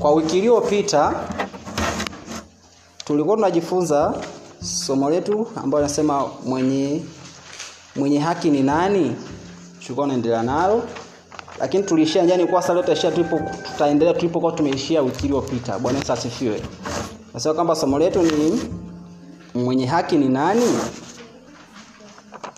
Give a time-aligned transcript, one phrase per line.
[0.00, 1.14] Kwa wiki iliyopita
[3.04, 4.14] tulikuwa tunajifunza
[4.62, 7.02] somo letu ambayo inasema mwenye
[7.96, 9.16] mwenye haki ni nani?
[9.80, 10.82] Tulikuwa tunaendelea nalo.
[11.60, 13.40] Lakini tuliishia njani kwa sasa tutaishia tulipo
[13.72, 15.78] tutaendelea tulipokuwa tumeishia wiki iliyopita.
[15.78, 16.62] Bwana Yesu asifiwe.
[17.34, 18.60] Nasema kwamba somo letu ni
[19.54, 20.66] mwenye haki ni nani?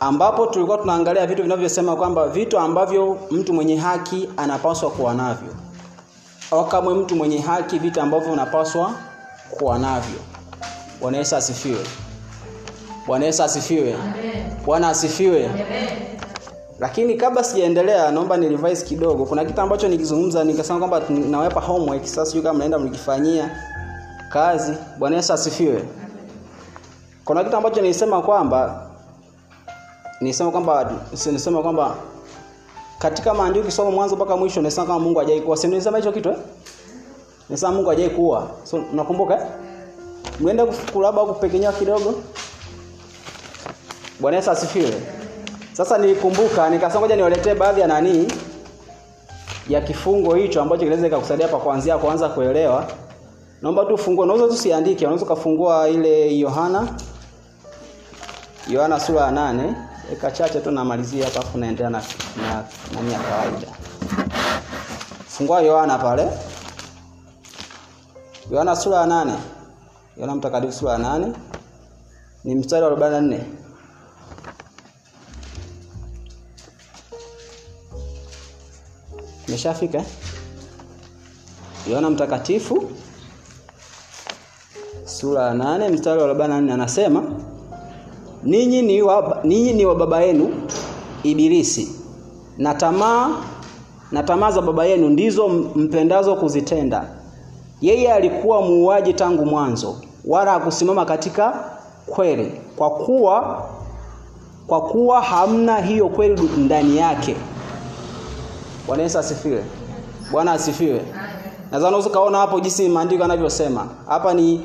[0.00, 5.48] Ambapo tulikuwa tunaangalia vitu vinavyosema kwamba vitu ambavyo mtu mwenye haki anapaswa kuwa navyo
[6.52, 8.92] au kamwe mtu mwenye haki vitu ambavyo unapaswa
[9.50, 10.20] kuwa navyo.
[11.00, 11.80] Bwana Yesu asifiwe.
[13.06, 13.96] Bwana Yesu asifiwe.
[14.64, 15.50] Bwana asifiwe.
[16.80, 19.24] Lakini kabla sijaendelea, naomba ni kidogo.
[19.26, 23.50] Kuna kitu ambacho nikizungumza nikasema kwamba nawapa homework, sasa sijui kama mnaenda mlikifanyia
[24.28, 24.72] kazi.
[24.98, 25.84] Bwana Yesu asifiwe.
[27.24, 28.90] Kuna kitu ambacho nilisema kwamba
[30.20, 30.92] nilisema kwamba
[31.26, 31.94] nilisema kwamba
[33.02, 35.56] katika maandiko kisoma mwanzo mpaka mwisho unasema kama Mungu hajai kuwa.
[35.56, 36.36] Sema hicho kitu eh?
[37.50, 38.10] Nasema Mungu hajai.
[38.64, 39.46] So unakumbuka eh?
[40.40, 42.14] Mwende kulaba kupekenya kidogo.
[44.20, 44.92] Bwana Yesu asifiwe.
[45.72, 48.32] Sasa nilikumbuka nikasema ngoja niwaletee baadhi ya nani
[49.68, 52.86] ya kifungo hicho ambacho kinaweza kikakusaidia hapa kuanzia kuanza kuelewa.
[53.62, 56.88] Naomba tu fungue, unaweza tusiandike, unaweza kufungua ile Yohana
[58.68, 62.02] Yohana sura ya 8 eka chache tu namalizia hapa afu naendelea na
[62.36, 62.64] na
[62.94, 63.68] nani ya kawaida.
[65.28, 66.28] Fungua Yohana pale.
[68.50, 69.34] Yohana sura ya nane.
[70.16, 71.32] Yohana mtakatifu sura ya nane.
[72.44, 73.40] Ni mstari wa 44
[79.48, 80.02] Meshafika
[81.90, 82.90] Yohana mtakatifu
[85.04, 87.22] sura ya 8 mstari wa 44 anasema
[88.44, 90.54] ninyi ni wa, ninyi ni wa baba yenu
[91.22, 91.88] Ibilisi
[92.58, 93.30] na tamaa
[94.12, 97.04] na tamaa za baba yenu ndizo mpendazo kuzitenda.
[97.80, 101.70] Yeye alikuwa muuaji tangu mwanzo, wala hakusimama katika
[102.06, 103.66] kweli, kwa kuwa
[104.66, 107.36] kwa kuwa hamna hiyo kweli ndani yake.
[108.86, 109.64] Bwana Yesu asifiwe.
[110.32, 111.02] Bwana asifiwe.
[111.70, 113.86] Nadhani unaweza kaona hapo jinsi maandiko yanavyosema.
[114.08, 114.60] Hapa ni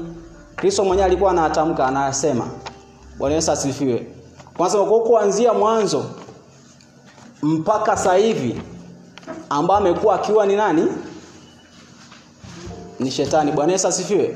[0.56, 2.48] Kristo mwenyewe alikuwa anatamka, anasema.
[3.18, 4.08] Bwana Yesu asifiwe.
[4.58, 6.06] Kwanza kwa kuanzia mwanzo
[7.44, 8.62] mpaka sasa hivi
[9.50, 10.88] ambaye amekuwa akiwa ni nani?
[13.00, 13.52] Ni shetani.
[13.52, 14.36] Bwana Yesu asifiwe.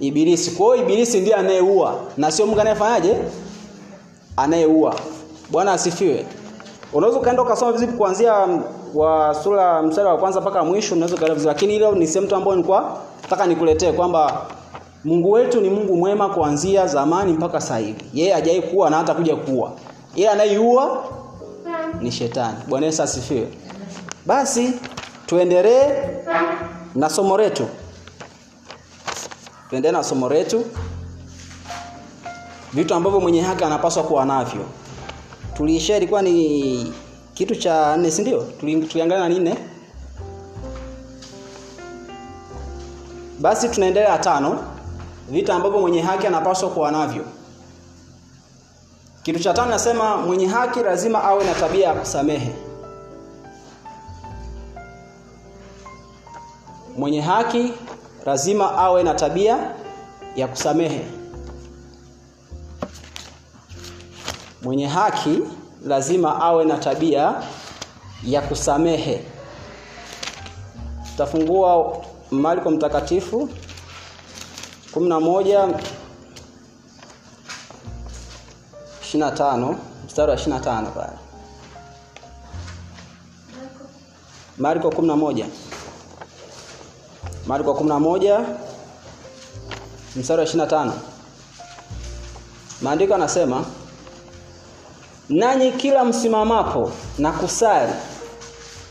[0.00, 0.50] Ibilisi.
[0.50, 3.16] Kwa hiyo ibilisi ndiye anayeua na sio Mungu anayefanyaje?
[4.36, 4.94] Anayeua.
[5.50, 6.26] Bwana asifiwe.
[6.92, 8.34] Unaweza ukaenda ukasoma vizuri kuanzia
[8.94, 11.54] wa sura mstari wa kwanza mpaka mwisho unaweza ukaenda vizuri.
[11.54, 14.46] Lakini ile ni sehemu tu ambayo nilikuwa nataka nikuletee kwamba
[15.04, 18.04] Mungu wetu ni Mungu mwema kuanzia zamani mpaka sasa hivi.
[18.14, 19.72] Yeye hajai kuwa na hata kuja kuwa.
[20.14, 21.04] Ila anayeiua
[22.00, 22.56] ni shetani.
[22.68, 23.48] Bwana Yesu asifiwe.
[24.26, 24.72] Basi
[25.26, 26.08] tuendelee
[26.94, 27.66] na somo letu.
[29.70, 30.64] Tuendelee na somo letu.
[32.72, 34.64] Vitu ambavyo mwenye haki anapaswa kuwa navyo.
[35.56, 36.92] Tuliishia ilikuwa ni
[37.34, 38.46] kitu cha nne, si ndio?
[39.06, 39.56] Na nne.
[43.40, 44.71] Basi tunaendelea tano
[45.32, 47.24] vitu ambavyo mwenye haki anapaswa kuwa navyo.
[49.22, 52.52] Kitu cha tano nasema mwenye haki lazima awe na tabia ya kusamehe.
[56.98, 57.72] Mwenye haki
[58.26, 59.58] lazima awe na tabia
[60.36, 61.04] ya kusamehe.
[64.62, 65.38] Mwenye haki
[65.86, 67.34] lazima awe na tabia
[68.24, 69.24] ya kusamehe.
[71.10, 71.96] Tutafungua
[72.30, 73.48] maliko mtakatifu
[74.92, 75.68] kumi na moja
[79.02, 81.12] ishirini na tano mstari wa ishirini na tano pale.
[84.58, 85.46] Marko kumi na moja.
[87.46, 88.40] Marko kumi na moja
[90.16, 90.92] mstari wa ishirini na tano.
[92.82, 93.64] Maandiko anasema
[95.28, 97.92] nanyi kila msimamapo na kusali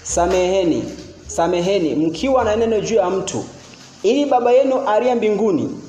[0.04, 0.84] sameheni
[1.28, 3.46] sameheni mkiwa na neno juu ya mtu
[4.04, 5.81] ili baba yenu aliye mbinguni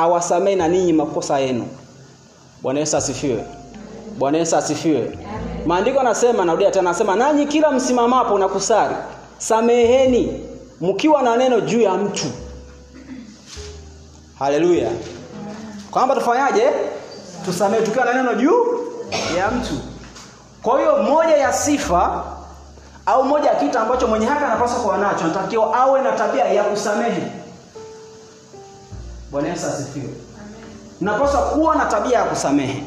[0.00, 1.68] awasamehe na ninyi makosa yenu.
[2.62, 3.44] Bwana Yesu asifiwe.
[4.18, 5.18] Bwana Yesu asifiwe.
[5.66, 8.94] Maandiko anasema, narudia tena, anasema nanyi kila msimamapo na kusari
[9.38, 10.44] sameheni
[10.80, 12.26] mkiwa na neno juu ya mtu.
[14.38, 14.90] Haleluya.
[15.90, 16.70] Kwamba tufanyaje?
[17.44, 18.66] Tusamehe tukiwa na neno juu
[19.38, 19.74] ya mtu.
[20.62, 22.24] Kwa hiyo moja ya sifa
[23.06, 26.64] au moja ya kitu ambacho mwenye haki anapaswa kuwa nacho, anatakiwa awe na tabia ya
[26.64, 27.22] kusamehe.
[29.30, 30.08] Bwana Yesu asifiwe.
[31.00, 32.84] Napaswa kuwa na tabia ya kusamehe,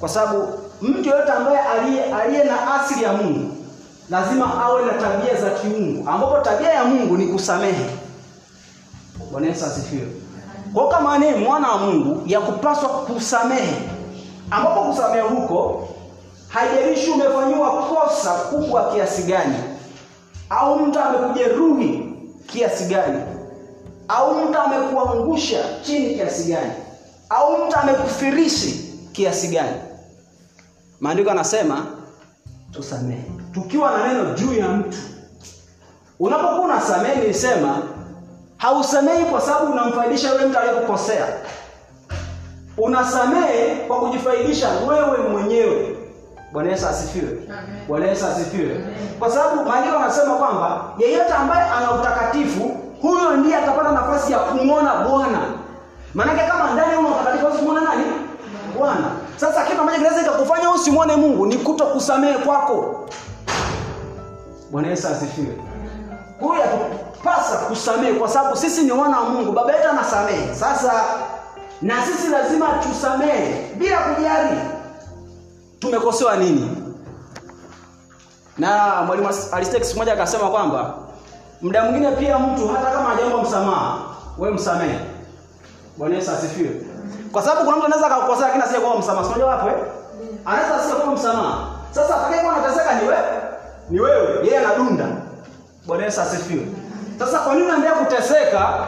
[0.00, 0.48] kwa sababu
[0.82, 3.54] mtu yoyote ambaye aliye aliye na asili ya Mungu
[4.10, 7.86] lazima awe na tabia za kiungu, ambapo tabia ya Mungu ni kusamehe.
[9.32, 10.06] Bwana Yesu asifiwe.
[10.74, 13.76] Kwa kama ni mwana wa Mungu ya kupaswa kusamehe,
[14.50, 15.88] ambapo kusamehe huko
[16.48, 19.54] haijalishi umefanyiwa kosa kubwa kiasi gani,
[20.50, 22.12] au mtu amekujeruhi
[22.46, 23.18] kiasi gani,
[24.08, 26.72] au mtu amekuangusha chini kiasi gani,
[27.30, 29.76] au mtu amekufirishi kiasi gani.
[31.00, 31.86] Maandiko anasema
[32.72, 33.22] tusamehe,
[33.54, 34.98] tukiwa na neno juu ya mtu.
[36.20, 37.82] Unapokuwa unasamehe, nilisema
[38.56, 41.26] hausamehi kwa sababu unamfaidisha yule mtu aliyekukosea.
[42.78, 45.96] Unasamehe kwa kujifaidisha wewe mwenyewe.
[46.52, 47.38] Bwana Yesu asifiwe.
[47.88, 48.80] Bwana Yesu asifiwe.
[49.18, 54.94] Kwa sababu maandiko anasema kwamba yeyote ambaye ana utakatifu, huyo ndiye atapata nafasi ya kumwona
[54.94, 55.38] Bwana.
[56.14, 58.04] Maanake kama ndani una utakatifu, huwezi nani?
[58.78, 59.10] Bwana.
[59.36, 63.06] Sasa kitu ambacho kinaweza kikakufanya usimwone Mungu ni kuto kusamehe kwako.
[64.70, 65.58] Bwana Yesu asifiwe.
[66.40, 69.52] Huyu atupasa kusamehe kwa sababu sisi ni wana wa Mungu.
[69.52, 70.54] Baba yetu anasamehe.
[70.54, 70.92] Sasa
[71.82, 74.56] na sisi lazima tusamehe bila kujali
[75.78, 76.76] tumekosewa nini.
[78.58, 80.94] Na mwalimu alistek siku moja akasema kwamba
[81.62, 83.98] muda mwingine pia mtu hata kama hajaomba msamaha,
[84.38, 84.98] wewe msamehe.
[85.96, 86.70] Bwana Yesu asifiwe.
[87.32, 89.26] Kwa sababu kuna mtu anaweza akakukosea lakini asiye kuomba msamaha.
[89.26, 89.74] Unajua wapo eh?
[90.44, 91.58] Anaweza asiye kuomba msamaha.
[91.90, 93.22] Sasa atakayekuwa anateseka ni wewe.
[93.90, 94.46] Ni wewe.
[94.46, 95.06] Yeye anadunda.
[95.86, 96.66] Bwana Yesu asifiwe.
[97.18, 98.86] Sasa kwa nini unaendelea kuteseka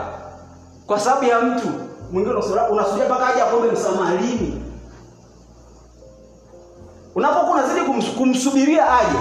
[0.87, 1.69] kwa sababu ya mtu
[2.13, 2.35] mwingine?
[2.71, 4.65] Unasubiria mpaka aje akuombe msamaha lini?
[7.15, 7.81] Unapokuwa unazidi
[8.19, 9.19] kumsubiria aje,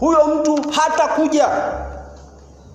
[0.00, 1.48] huyo mtu hatakuja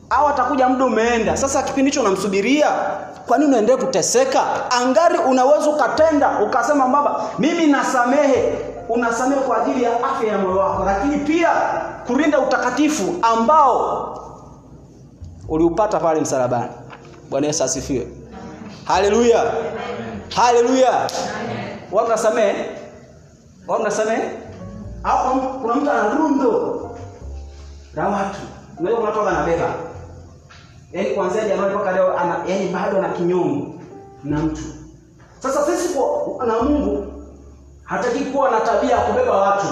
[0.09, 1.37] au atakuja muda umeenda.
[1.37, 2.67] Sasa kipindi hicho unamsubiria,
[3.27, 4.71] kwa nini unaendelea kuteseka?
[4.71, 8.53] Angari unaweza ukatenda ukasema, baba, mimi nasamehe.
[8.89, 11.49] Unasamehe kwa ajili ya afya ya moyo wako, lakini pia
[12.07, 14.15] kulinda utakatifu ambao
[15.49, 16.69] uliupata pale msalabani.
[17.29, 18.07] Bwana Yesu asifiwe.
[18.85, 19.51] Haleluya,
[20.35, 21.07] haleluya.
[21.91, 22.65] Wao mnasamehe,
[23.67, 23.79] wao
[25.03, 26.75] au kuna mtu ana rundo
[27.95, 28.37] la watu,
[28.79, 29.73] unajua kuna watu wanabeba,
[30.93, 33.67] yaani kuanzia Januari mpaka leo ana yaani bado ana kinyongo
[34.23, 34.61] na mtu.
[35.39, 35.93] Sasa sisi
[36.37, 37.05] kwa na Mungu
[37.83, 39.67] hataki kuwa na tabia ya kubeba watu.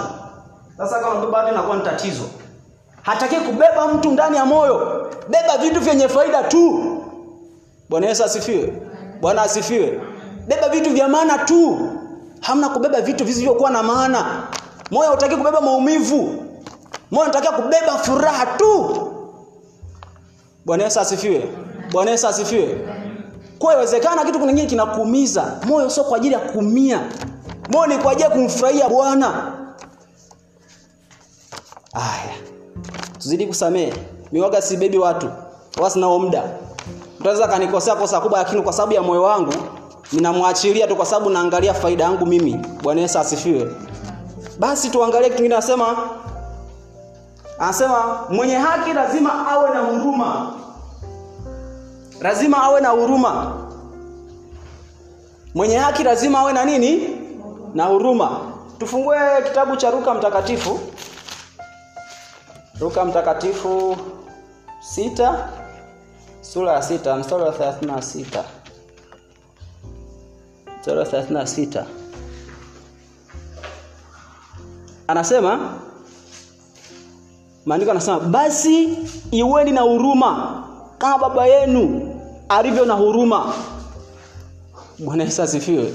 [0.78, 2.24] Sasa kama mbeba watu inakuwa ni tatizo.
[3.02, 5.08] Hataki kubeba mtu ndani ya moyo.
[5.30, 6.84] Beba vitu vyenye faida tu.
[7.90, 8.74] Bwana Yesu asifiwe.
[9.22, 10.02] Bwana asifiwe.
[10.48, 11.90] Beba vitu vya maana tu.
[12.42, 14.44] Hamna kubeba vitu visivyokuwa na maana.
[14.92, 16.44] Moyo hutaki kubeba maumivu.
[17.12, 19.07] Moyo unatakiwa kubeba furaha tu.
[20.68, 21.50] Bwana Yesu asifiwe.
[21.92, 22.78] Bwana Yesu asifiwe.
[23.60, 25.60] Kwa iwezekana kitu kingine kinakuumiza.
[25.68, 27.02] Moyo sio kwa ajili ya kuumia.
[27.70, 29.52] Moyo ni kwa ajili ya kumfurahia Bwana.
[31.94, 32.36] Aya.
[33.20, 33.94] Tuzidi kusamehe.
[34.32, 35.26] Miwaga sibebi watu.
[35.26, 36.44] wasinao sinao muda.
[37.20, 39.54] Mtaweza kanikosea kosa kubwa lakini kwa sababu ya moyo wangu
[40.12, 42.54] ninamwachilia tu kwa sababu naangalia faida yangu mimi.
[42.84, 43.72] Bwana Yesu asifiwe.
[44.60, 45.98] Basi tuangalie kitu kingine anasema
[47.60, 50.54] anasema mwenye haki lazima awe na huruma.
[52.22, 53.54] Lazima awe na huruma.
[55.56, 57.18] Mwenye haki lazima awe na nini?
[57.74, 58.40] Na huruma.
[58.80, 59.18] Tufungue
[59.48, 60.80] kitabu cha ruka mtakatifu.
[62.80, 63.98] ruka mtakatifu
[64.82, 65.50] sita
[66.42, 68.44] sura ya sita mstari wa 36.
[70.80, 71.84] Mstari wa 36.
[75.08, 75.74] Anasema
[77.68, 78.90] Maandiko anasema basi
[79.32, 80.64] iweni na huruma
[80.98, 82.16] kama baba yenu
[82.50, 83.54] alivyo na huruma.
[85.00, 85.94] Bwana Yesu asifiwe.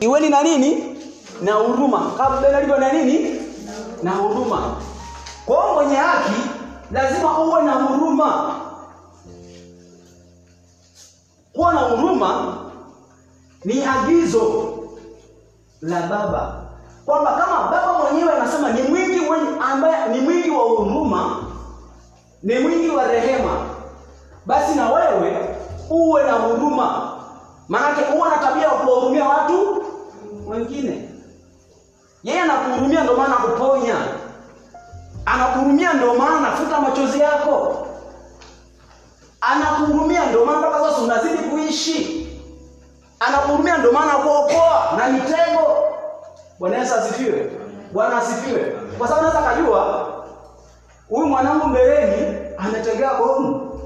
[0.00, 0.96] Iweni na nini?
[1.42, 2.10] Na huruma.
[2.16, 3.40] Kama baba yenu alivyo na nini?
[4.02, 4.76] Na huruma.
[5.46, 6.40] Kwa mwenye haki
[6.92, 8.54] lazima uwe na huruma.
[11.52, 12.56] Kuwa na huruma
[13.64, 14.74] ni agizo
[15.82, 16.61] la baba
[17.06, 19.12] kwamba kama baba mwenyewe anasema ni mwingi
[19.72, 21.36] ambaye ni mwingi wa huruma,
[22.42, 23.50] ni mwingi wa rehema,
[24.46, 25.56] basi na wewe
[25.90, 27.12] uwe na huruma.
[27.68, 29.82] Maanake uwe na tabia ya kuwahurumia watu
[30.46, 31.08] wengine.
[32.24, 33.94] Yeye anakuhurumia ndio maana kuponya
[35.26, 37.86] anakuhurumia ndio maana anafuta machozi yako,
[39.40, 42.28] anakuhurumia ndio maana mpaka sasa unazidi kuishi,
[43.20, 45.81] anakuhurumia ndio maana kuokoa na mitego
[46.62, 47.50] Bwana Yesu asifiwe.
[47.92, 48.76] Bwana asifiwe.
[48.98, 50.08] Kwa sababu naweza kujua
[51.08, 53.80] huyu mwanangu mbeleni ametegea bomu.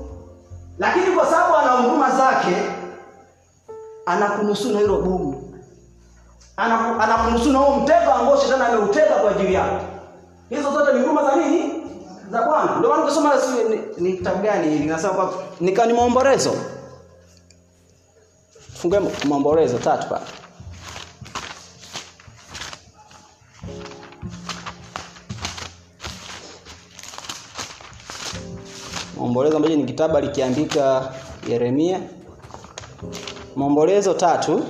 [0.79, 2.57] Lakini kwa sababu ana huruma zake
[4.07, 5.59] anakunusuru na hilo bomu.
[6.57, 9.85] Anakunusuru na huo mtego ambao shetani ameutega kwa ajili yako.
[10.49, 11.87] Hizo zote ni huruma za nini?
[12.31, 12.77] Za Bwana.
[12.77, 13.35] Ndio maana ukisoma
[13.71, 14.87] ni, ni kitabu gani hili?
[14.87, 16.53] Nasema kwa nikani maombolezo.
[18.75, 20.25] Fungue Maombolezo tatu pale.
[29.37, 31.13] Maombolezo ambacho ni kitabu alikiandika
[31.49, 32.01] Yeremia.
[33.57, 34.63] Maombolezo tatu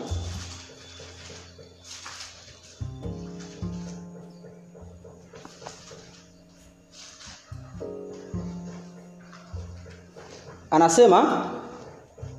[10.71, 11.45] anasema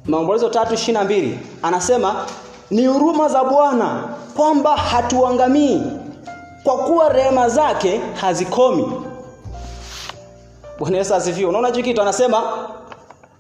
[0.06, 2.26] Maombolezo tatu ishirini mbili anasema
[2.72, 4.04] ni huruma za Bwana
[4.36, 5.82] kwamba hatuangamii,
[6.64, 9.07] kwa kuwa rehema zake hazikomi.
[10.80, 11.50] Bwana Yesu asifiwe.
[11.50, 12.42] Unaona hicho kitu anasema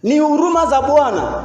[0.03, 1.43] ni huruma za Bwana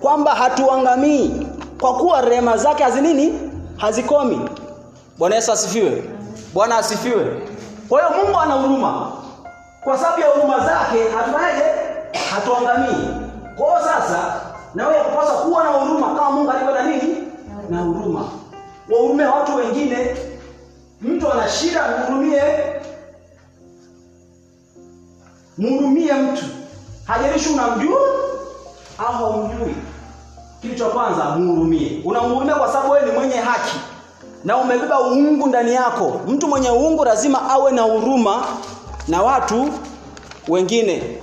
[0.00, 1.46] kwamba hatuangamii,
[1.80, 4.40] kwa kuwa rehema zake hazinini hazikomi.
[5.18, 6.02] Bwana Yesu asifiwe.
[6.54, 7.42] Bwana asifiwe.
[7.88, 9.12] Kwa hiyo Mungu ana huruma,
[9.84, 11.64] kwa sababu ya huruma zake hatufanyaje?
[12.34, 13.08] Hatuangamii.
[13.56, 14.40] Kwa hiyo sasa
[14.74, 17.16] na wewe unapaswa kuwa na huruma kama Mungu alivyo na nini?
[17.70, 18.24] Na huruma.
[18.90, 20.16] Wahurumie watu wengine.
[21.00, 22.42] Mtu ana shida, mhurumie.
[25.58, 26.44] Mhurumie mtu.
[27.04, 28.00] Hajalishi unamjua
[28.98, 29.74] au haumjui.
[30.62, 32.00] Kitu cha kwanza mhurumie.
[32.04, 33.76] Unamhurumia kwa sababu wewe ni mwenye haki
[34.44, 36.20] na umebeba uungu ndani yako.
[36.28, 38.44] Mtu mwenye uungu lazima awe na huruma
[39.08, 39.68] na watu
[40.48, 41.20] wengine.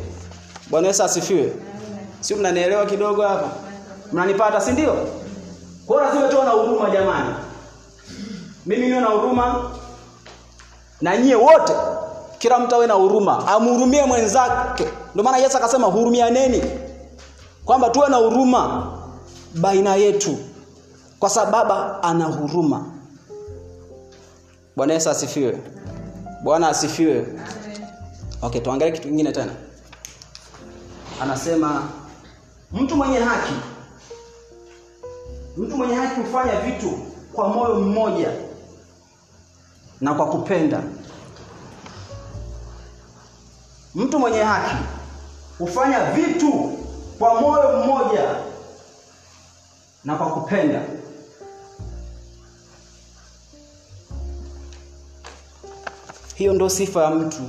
[0.70, 1.54] Bwana Yesu asifiwe.
[2.20, 3.48] Sio mnanielewa kidogo hapa?
[4.12, 4.94] Mnanipata si ndio?
[5.88, 7.36] Kwa hiyo lazima tuwe na huruma jamani.
[8.66, 9.72] Mimi niwe na huruma
[11.02, 11.74] na nyie wote
[12.42, 14.88] kila mtu awe na huruma, amhurumie mwenzake.
[15.14, 16.64] Ndio maana Yesu akasema hurumianeni.
[17.66, 18.92] Kwamba tuwe na huruma
[19.56, 20.38] baina yetu
[21.20, 22.86] kwa sababu ana huruma.
[24.76, 25.58] Bwana Yesu asifiwe.
[26.44, 27.28] Bwana asifiwe.
[28.42, 29.52] Okay, tuangalie kitu kingine tena.
[31.22, 31.84] Anasema
[32.74, 33.54] mtu mwenye haki
[35.58, 37.00] mtu mwenye haki hufanya vitu
[37.34, 38.32] kwa moyo mmoja
[40.02, 40.84] na kwa kupenda.
[43.96, 44.76] Mtu mwenye haki
[45.60, 46.78] hufanya vitu
[47.20, 48.36] kwa moyo mmoja
[50.04, 50.82] na kwa kupenda.
[56.36, 57.42] Hiyo ndio sifa ya mtu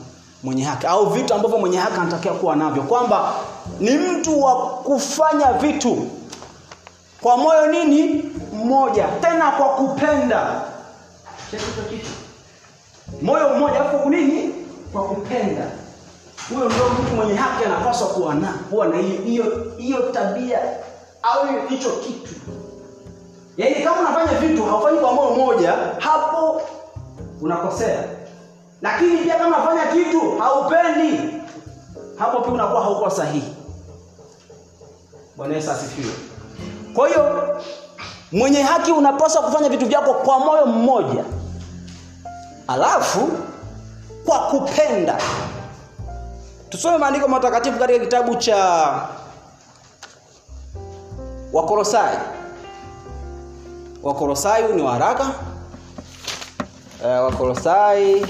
[0.43, 3.35] mwenye haki au vitu ambavyo mwenye haki anatakiwa kuwa navyo, kwamba
[3.81, 6.11] ni mtu wa kufanya vitu
[7.21, 10.63] kwa moyo nini mmoja, tena kwa kupenda.
[13.23, 13.81] Moyo mmoja
[14.11, 14.55] nini?
[14.93, 15.82] Kwa kupenda.
[16.55, 19.45] Huyo ndio mtu mwenye haki anapaswa kuwa na kuwa na hiyo
[19.77, 20.59] hiyo tabia
[21.23, 22.35] au hicho kitu.
[23.57, 26.63] Yaani kama unafanya vitu haufanyi kwa moyo mmoja, hapo
[27.41, 28.05] unakosea.
[28.83, 31.21] Lakini pia kama unafanya kitu haupendi,
[32.19, 33.55] hapo pia unakuwa hauko sahihi.
[35.37, 36.13] Bwana Yesu asifiwe.
[36.95, 37.49] Kwa hiyo
[38.33, 41.25] mwenye haki unapaswa kufanya vitu vyako kwa moyo mmoja,
[42.69, 43.29] alafu
[44.27, 45.19] kwa kupenda.
[46.73, 48.57] Tusome maandiko matakatifu katika kitabu cha
[51.53, 52.19] Wakolosai.
[54.03, 55.35] Wakolosai ni waraka.
[57.05, 58.27] E, Wakolosai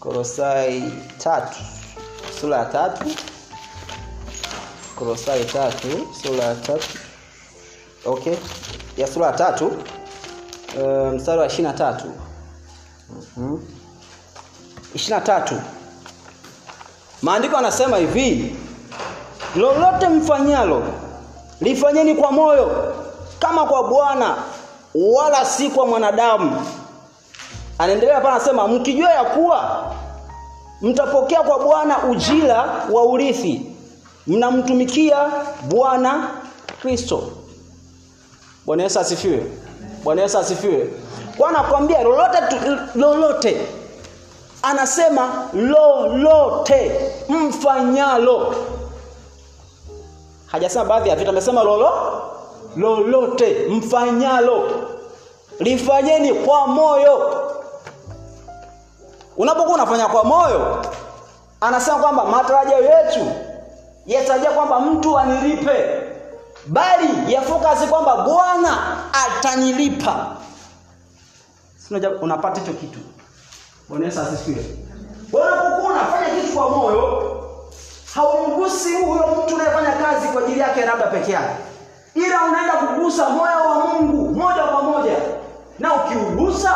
[0.00, 1.58] Kolosai tatu
[2.40, 3.04] sura ya tatu.
[4.98, 6.98] Kolosai tatu sura ya tatu.
[8.04, 8.36] Okay,
[8.96, 9.72] ya sura ya tatu.
[10.78, 12.06] E, mstari wa ishirini na tatu.
[13.36, 13.73] Mm-hmm.
[14.94, 15.54] Ishirini na tatu
[17.22, 18.56] maandiko anasema hivi,
[19.56, 20.82] lolote mfanyalo
[21.60, 22.94] lifanyeni kwa moyo
[23.38, 24.36] kama kwa Bwana
[24.94, 26.66] wala si kwa mwanadamu.
[27.78, 29.92] Anaendelea hapa anasema, mkijua ya kuwa
[30.82, 33.66] mtapokea kwa Bwana ujira wa urithi
[34.26, 35.16] mnamtumikia
[35.68, 36.28] Bwana
[36.82, 37.22] Kristo.
[38.66, 39.46] Bwana Yesu asifiwe.
[40.04, 40.90] Bwana Yesu asifiwe.
[41.36, 42.38] Kwa nakwambia lolote
[42.94, 43.66] lolote.
[44.64, 48.54] Anasema lolote mfanyalo.
[50.46, 51.90] Hajasema baadhi ya vitu, amesema lolo
[52.76, 54.70] lolote mfanyalo
[55.60, 57.40] lifanyeni kwa moyo.
[59.36, 60.82] Unapokuwa unafanya kwa moyo,
[61.60, 63.32] anasema kwamba matarajio yetu
[64.06, 66.02] yatarajia kwamba mtu anilipe,
[66.66, 70.36] bali yafokasi kwamba Bwana atanilipa.
[72.22, 72.98] Unapata hicho kitu.
[73.88, 74.64] Bwana Yesu asifiwe.
[75.32, 77.30] Unapokuwa unafanya kitu kwa moyo,
[78.14, 81.54] haumgusi huyo mtu unayefanya kazi kwa ajili yake labda peke yake,
[82.14, 85.16] ila unaenda kugusa moyo wa Mungu moja kwa moja,
[85.78, 86.74] na ukiugusa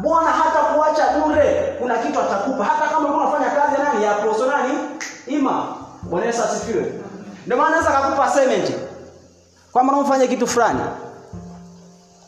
[0.00, 4.04] Bwana hata kuacha bure, kuna kitu atakupa, hata kama ulikuwa unafanya kazi nani?
[4.04, 4.72] Ya poso nani?
[5.26, 5.66] Ima.
[6.02, 6.92] Bwana Yesu asifiwe.
[7.46, 8.72] Ndio maana anaweza akakupa assignment.
[9.72, 10.80] kwamba unafanya kitu fulani.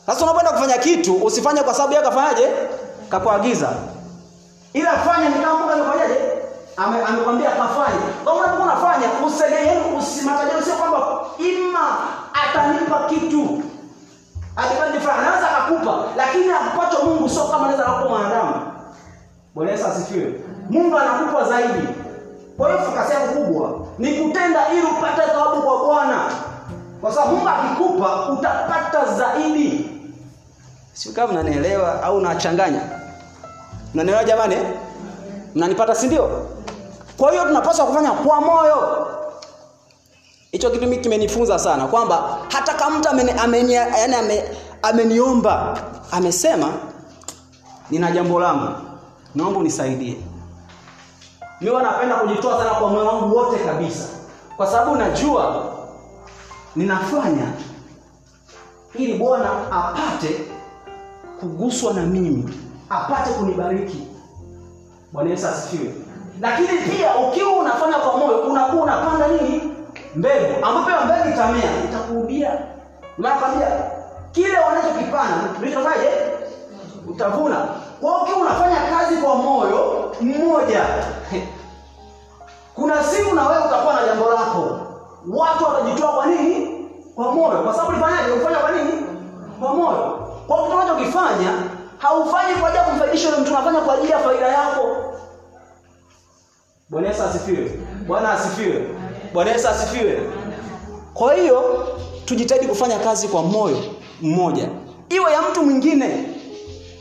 [0.05, 2.47] Sasa unapoenda kufanya kitu usifanye kwa sababu yeye kafanyaje
[3.09, 3.69] kakuagiza
[4.73, 6.19] ila fanya ni kama Mungu amefanyaje
[6.77, 10.97] Ame, amekwambia kafanye kama unapokuwa unafanya usegeeni usimatajeni sio kwamba
[11.37, 11.97] ima
[12.33, 13.61] atanipa kitu.
[14.55, 18.53] Akipande fulani anaweza akakupa lakini akupacho Mungu sio kama anaweza akakupa mwanadamu.
[19.55, 20.33] Bwana Yesu asifiwe.
[20.69, 21.87] Mungu anakupa zaidi.
[22.57, 26.19] Kwa hiyo fokasi yako kubwa ni kutenda ili upate thawabu kwa Bwana.
[27.01, 29.89] Kwa sababu Mungu akikupa utapata zaidi.
[30.93, 32.81] Sio kama unanielewa au nachanganya
[33.93, 34.55] mnanielewa jamani?
[35.55, 36.47] Mnanipata si ndio?
[37.17, 39.07] Kwa hiyo tunapaswa kufanya kwa moyo.
[40.51, 44.43] Hicho kitu mimi kimenifunza sana kwamba hata kama mtu ameni, ameni, yani ame,
[44.81, 45.77] ameniomba
[46.11, 46.73] amesema
[47.89, 48.73] nina jambo langu.
[49.35, 50.17] Naomba unisaidie.
[51.61, 54.03] Mimi napenda kujitoa sana kwa moyo wangu wote kabisa.
[54.57, 55.65] Kwa sababu najua
[56.75, 57.51] ninafanya
[58.95, 60.41] ili Bwana apate
[61.39, 62.53] kuguswa na mimi
[62.89, 64.07] apate kunibariki.
[65.11, 65.93] Bwana Yesu asifiwe.
[66.41, 69.73] Lakini pia ukiwa unafanya kwa moyo unakuwa unapanda nini?
[70.15, 70.65] Mbegu.
[70.65, 71.83] Ambapo mbegu itamea.
[71.89, 72.57] Itakurudia
[73.17, 73.67] nakwambia
[74.31, 76.09] kile wanachokipanda ulichofaje
[77.09, 77.67] utavuna.
[78.01, 80.85] Kwa ukiwa unafanya kazi kwa moyo mmoja
[82.75, 84.79] kuna siku na wewe utakuwa na jambo lako.
[85.27, 86.85] Watu watajitoa kwa nini?
[87.15, 87.59] Kwa moyo.
[87.63, 88.31] Kwa sababu ulifanyaje?
[88.31, 88.91] Ulifanya kwa nini?
[89.59, 90.19] Kwa moyo.
[90.47, 91.51] Kwa kitu unachokifanya
[92.03, 94.87] haufanyi kwa ajili ya kumfaidisha yule mtu unafanya kwa ajili ya faida yako
[96.89, 97.71] Bwana Yesu asifiwe.
[98.07, 98.87] Bwana asifiwe.
[99.33, 100.21] Bwana Yesu asifiwe.
[101.13, 101.87] Kwa hiyo
[102.25, 103.77] tujitahidi kufanya kazi kwa moyo
[104.21, 104.69] mmoja.
[105.09, 106.25] Iwe ya mtu mwingine.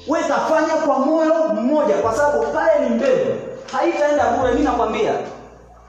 [0.09, 3.31] Wewe kafanya kwa moyo mmoja kwa sababu pale ni mbegu.
[3.73, 5.15] Haitaenda bure mimi nakwambia.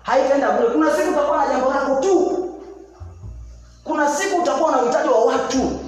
[0.04, 0.70] Haitaenda bure.
[0.70, 2.50] Kuna siku utakuwa na jambo lako tu.
[3.84, 5.80] Kuna siku utakuwa na uhitaji wa watu.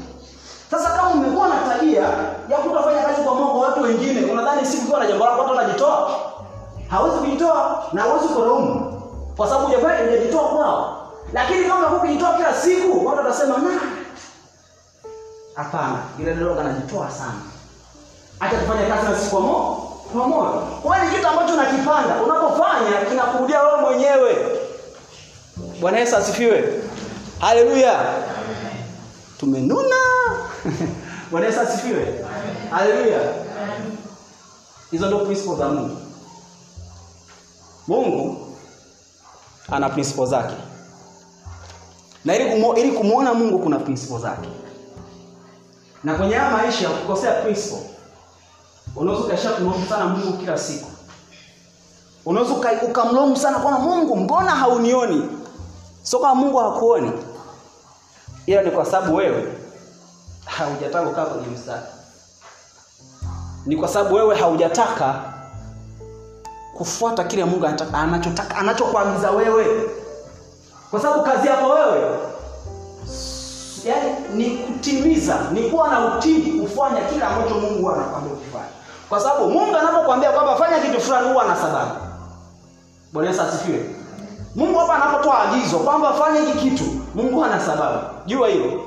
[0.71, 2.01] Sasa kama umekuwa na tabia
[2.49, 6.11] ya kutofanya kazi kwa kwa watu wengine, unadhani si ukiwa na jambo lako hata unajitoa?
[6.89, 9.01] hawezi kujitoa na hawezi kulaumu.
[9.37, 11.11] Kwa sababu hujafanya hujajitoa kwao.
[11.33, 13.79] Lakini kama unakuwa ukijitoa kila siku watu watasema na
[15.55, 17.41] hapana yule ndio anajitoa sana.
[18.39, 19.41] Acha tufanye kazi na sisi kwa
[20.27, 20.67] moyo.
[20.83, 24.35] Kwa hiyo kitu ambacho unakipanda unapofanya kinakurudia wewe mwenyewe.
[25.81, 26.83] Bwana Yesu asifiwe.
[27.39, 27.99] Haleluya.
[29.39, 29.95] Tumenuna
[31.31, 32.25] Bwana Yesu asifiwe
[32.71, 33.19] haleluya
[34.91, 35.97] hizo ndio principles za Mungu
[37.87, 38.45] Mungu
[39.71, 40.53] ana principle zake.
[42.25, 44.49] Na ili kumu, ili kumuona Mungu kuna principle zake.
[46.03, 47.79] Na kwenye haya maisha ukikosea principle,
[48.95, 50.91] unaweza ukaisha kumlaumu sana Mungu kila siku.
[52.25, 52.53] Unaweza
[52.89, 55.29] ukamlaumu sana kwa Mungu, mbona haunioni?
[56.03, 57.11] Sio kwa Mungu hakuoni.
[58.45, 59.53] Ila ni kwa sababu wewe
[60.57, 61.81] haujataka kukaa kwenye mstari.
[63.65, 65.21] Ni kwa sababu wewe haujataka
[66.77, 69.89] kufuata kile Mungu anachotaka anachokuagiza wewe.
[70.91, 72.17] Kwa sababu kazi yako wewe
[73.85, 78.69] yani ni kutimiza, ni kuwa na utii kufanya kile ambacho Mungu anakwambia ukifanye.
[79.09, 81.91] Kwa sababu Mungu anapokwambia kwamba fanya kitu fulani huwa ana sababu.
[83.13, 83.95] Bwana asifiwe.
[84.55, 86.83] Mungu hapa anapotoa agizo kwamba fanya hiki kitu,
[87.15, 87.99] Mungu hana sababu.
[88.25, 88.81] Jua hilo.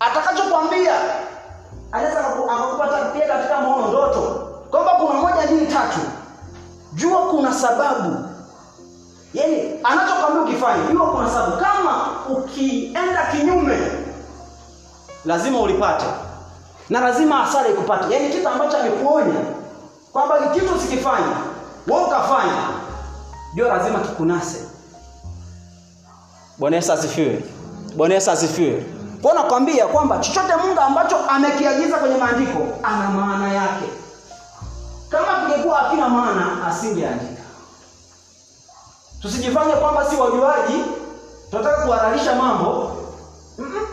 [0.00, 0.39] Atakachokwambia
[5.80, 6.00] tatu.
[6.94, 8.16] Jua kuna sababu.
[9.34, 11.56] Yaani anachokwambia ukifanya jua kuna sababu.
[11.56, 13.78] Kama ukienda kinyume
[15.24, 16.04] lazima ulipate.
[16.90, 18.14] Na lazima hasara ikupate.
[18.14, 19.40] Yaani kitu ambacho amekuonya
[20.12, 21.36] kwamba kitu usikifanya
[21.86, 22.62] wewe ukafanya
[23.54, 24.58] jua lazima kikunase.
[26.58, 27.44] Bwana yesu asifiwe.
[27.96, 28.86] Bwana asifiwe.
[29.22, 33.84] Kwa nakwambia kwamba chochote mungu ambacho amekiagiza kwenye maandiko ana maana yake
[35.70, 37.42] kama kingekuwa hakina maana asingeandika.
[39.22, 40.84] Tusijifanye kwamba si wajuaji,
[41.50, 42.96] tunataka kuhalalisha mambo.
[43.58, 43.86] Mm -mm.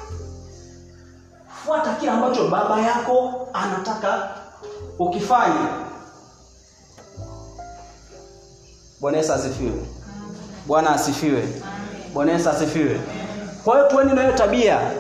[1.65, 4.29] Fuata kile ambacho baba yako anataka
[4.99, 5.67] ukifanye.
[8.99, 9.85] Bwana Yesu asifiwe.
[10.67, 11.61] Bwana asifiwe.
[12.13, 13.01] Bwana Yesu asifiwe.
[13.63, 14.91] Kwa hiyo tuweni na hiyo tabia,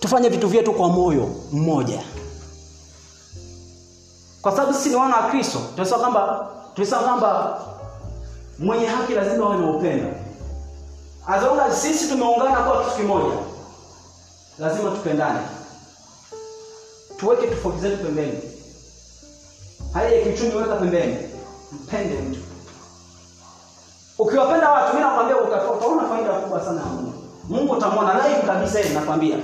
[0.00, 2.02] tufanye vitu vyetu kwa moyo mmoja
[4.44, 5.58] kwa sababu sisi ni wana wa Kristo.
[5.74, 7.60] Tunasema kwamba tunasema kwamba
[8.58, 10.08] mwenye haki lazima awe na upendo.
[11.26, 13.34] Azonga sisi tumeungana kuwa kitu kimoja,
[14.58, 15.38] lazima tupendane,
[17.16, 18.38] tuweke tofauti zetu pembeni.
[19.92, 21.16] Hali ya kiuchumi weka pembeni,
[21.72, 22.40] mpende mtu.
[24.18, 27.12] Ukiwapenda watu, mi nakwambia utaona faida kubwa sana ya Mungu.
[27.48, 29.38] Mungu utamwona live kabisa nakwambia.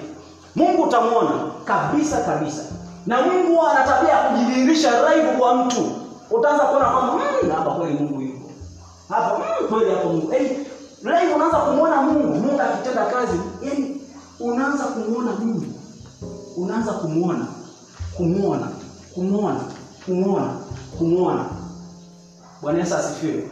[0.54, 1.30] Mungu utamwona
[1.64, 2.62] kabisa kabisa.
[3.06, 5.92] Na Mungu huwa ana tabia ya kujidhihirisha live kwa mtu.
[6.30, 8.50] Utaanza kuona kwamba mmm, hapa kweli Mungu yuko.
[9.08, 10.32] Hapa mmm, kweli hapo Mungu.
[10.32, 10.48] Yaani
[11.02, 14.00] live unaanza kumwona Mungu, Mungu akitenda kazi, yaani
[14.40, 15.64] unaanza kumwona Mungu.
[16.56, 17.46] Unaanza kumwona,
[18.16, 18.68] kumwona,
[19.14, 19.60] kumwona,
[20.04, 20.52] kumwona,
[20.98, 21.44] kumwona.
[22.62, 23.50] Bwana Yesu asifiwe.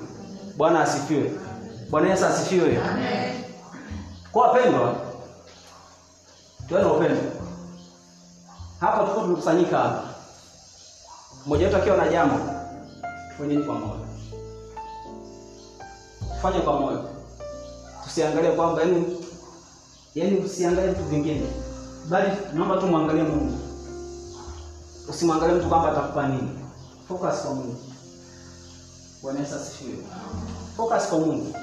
[0.56, 1.32] Bwana asifiwe.
[1.90, 2.80] Bwana Yesu asifiwe.
[2.90, 3.34] Amen.
[4.32, 4.94] Kwa wapendwa,
[6.68, 7.20] tuwe na upendo.
[8.80, 10.02] Hapa tuko tumekusanyika hapa,
[11.46, 12.34] mmoja wetu akiwa na jambo,
[13.30, 14.06] tufanyeni kwa moyo,
[16.36, 17.04] tufanye kwa moyo,
[18.04, 19.16] tusiangalie kwamba yani,
[20.14, 21.46] yani usiangalie vitu vingine,
[22.08, 23.58] bali naomba tu mwangalie Mungu.
[25.08, 26.58] Usimwangalie mtu kwamba atakupa nini.
[27.08, 27.76] Focus kwa Mungu.
[29.22, 29.54] Bwana Yesu.
[30.76, 31.54] Focus kwa Mungu.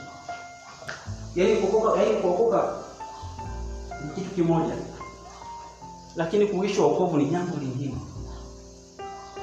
[1.35, 2.73] Yaani kuokoka, yaani kuokoka
[4.15, 4.73] kitu kimoja,
[6.15, 7.95] lakini kuishi wokovu ni jambo lingine,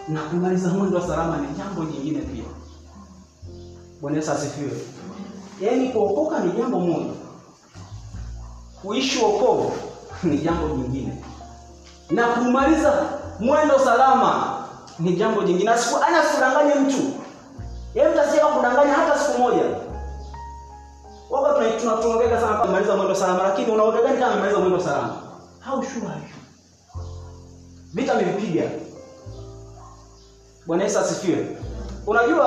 [0.08, 2.44] na kumaliza mwendo wa salama ni jambo jingine pia.
[4.00, 4.72] Bwana asifiwe.
[5.60, 7.12] Yaani kuokoka ni jambo moja,
[8.82, 9.72] kuishi wokovu
[10.22, 11.24] ni jambo jingine,
[12.10, 13.08] na kumaliza
[13.40, 14.58] mwendo salama
[14.98, 15.70] ni jambo jingine.
[16.06, 17.02] Ana sikudanganye mtu,
[18.12, 19.62] mtasema kudanganya hata siku moja
[21.30, 25.14] Waka tunatuongeka sana kumaliza mwendo salama, lakini unaoga gani kama maliza mwendo salama?
[25.66, 26.41] How sure are you?
[27.92, 28.62] Vita amempiga.
[30.66, 31.56] Bwana Yesu asifiwe.
[32.06, 32.46] Unajua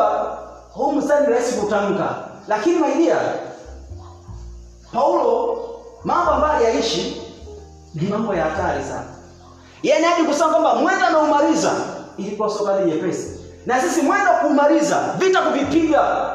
[0.74, 2.16] huu mstari rahisi kutamka,
[2.48, 3.18] lakini maidia
[4.94, 5.58] Paulo
[6.04, 7.22] mambo ambayo yaishi
[7.96, 9.06] ni mambo ya hatari sana.
[9.84, 11.72] Yaani hadi kusema kwamba mwendo ameumaliza
[12.18, 13.40] ilikuwa sio kazi nyepesi.
[13.66, 16.32] Na sisi mwenda kumaliza, vita kuvipiga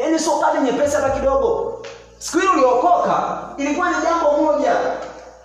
[0.00, 1.78] Yaani sio kazi nyepesi hata kidogo.
[2.18, 4.72] Siku ile uliokoka ilikuwa ni jambo moja,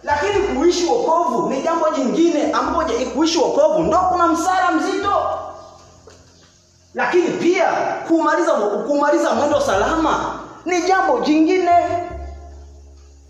[0.06, 5.14] lakini kuishi wokovu ni jambo jingine, ambapo kuishi wokovu ndo kuna msara mzito,
[6.94, 7.72] lakini pia
[8.08, 8.52] kumaliza
[8.88, 12.04] kumaliza mwendo salama ni jambo jingine.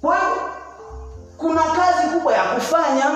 [0.02, 0.32] Kwa hiyo
[1.38, 3.12] kuna kazi kubwa ya kufanya.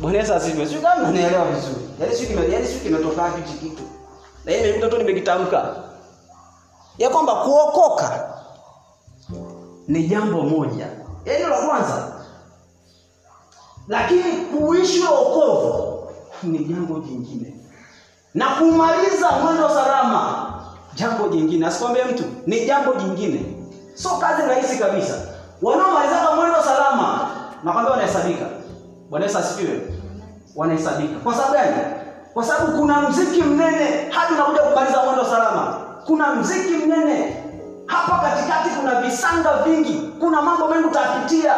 [0.00, 0.66] Bwana Yesu asifiwe.
[0.66, 1.88] Sio kama unanielewa vizuri.
[2.00, 3.82] Yaani sio kime yaani sio kimetoka wapi kitu
[4.44, 5.76] na mimi mtoto nimekitamka
[6.98, 8.39] ya kwamba kuokoka
[9.90, 10.86] ni jambo moja,
[11.24, 12.12] yaani la kwanza,
[13.88, 16.00] lakini kuishi wokovu
[16.42, 17.54] ni jambo jingine,
[18.34, 20.52] na kumaliza mwendo salama
[20.94, 21.66] jambo jingine.
[21.66, 23.56] Asikwambie mtu ni jambo jingine,
[23.94, 25.14] so kazi rahisi kabisa.
[25.62, 27.30] Wanaomalizaga mwendo salama
[27.64, 28.46] nakwambia wanahesabika.
[29.10, 29.38] Bwana Yesu
[30.56, 31.18] wanahesabika.
[31.20, 31.76] Kwa sababu gani?
[32.34, 35.78] kwa sababu kuna mziki mnene hadi unakuja kumaliza mwendo salama.
[36.06, 37.39] Kuna mziki mnene
[37.90, 41.54] hapa katikati, kuna visanga vingi, kuna mambo mengi utapitia,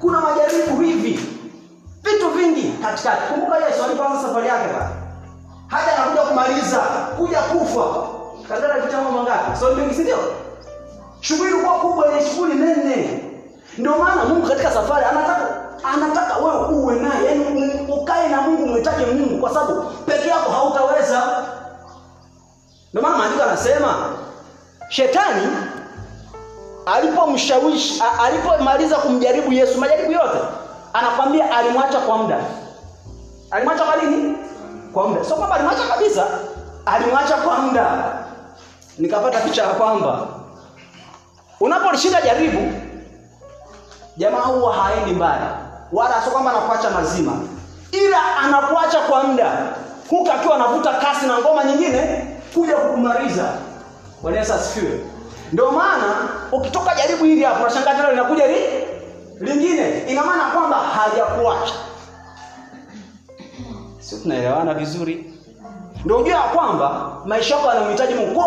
[0.00, 1.20] kuna majaribu hivi,
[2.02, 3.22] vitu vingi katikati.
[3.32, 4.90] Kumbuka Yesu alipoanza safari yake pale,
[5.66, 6.78] hadi anakuja kumaliza,
[7.18, 7.84] kuja kufa
[8.48, 9.58] kadara vitambo mangapi?
[9.60, 10.18] So mingi, si ndio?
[11.20, 13.22] Shughuli ilikuwa kubwa, ile shughuli nene.
[13.78, 15.46] Ndio maana Mungu katika safari anataka
[15.94, 21.22] anataka wewe uwe naye, yaani ukae na Mungu, mwitake Mungu, kwa sababu peke yako hautaweza.
[22.92, 23.94] Ndio maana maandiko anasema
[24.88, 25.46] shetani
[26.86, 30.38] alipomshawishi, alipomaliza kumjaribu Yesu, majaribu yote,
[30.92, 32.38] anakwambia alimwacha kwa muda.
[33.50, 34.36] Alimwacha kwa nini?
[34.92, 36.26] Kwa muda, sio kwamba alimwacha kabisa,
[36.86, 38.14] alimwacha kwa muda.
[38.98, 40.26] Nikapata picha ya kwamba
[41.60, 42.72] unapolishinda jaribu
[44.16, 45.44] jamaa huwa haendi mbali,
[45.92, 47.32] wala sio kwamba anakuacha mazima,
[47.92, 49.52] ila anakuacha kwa muda,
[50.10, 53.52] huku akiwa anavuta kasi na ngoma nyingine kuja kukumaliza.
[54.22, 55.00] Bwana Yesu asifiwe.
[55.52, 58.56] Ndio maana ukitoka jaribu hili hapo, unashangaa tena linakuja li
[59.40, 61.74] lingine, ina maana kwamba hajakuacha.
[64.00, 65.32] Sio, tunaelewana vizuri?
[66.04, 68.42] Ndio ujue kwamba maisha yako yanamhitaji Mungu.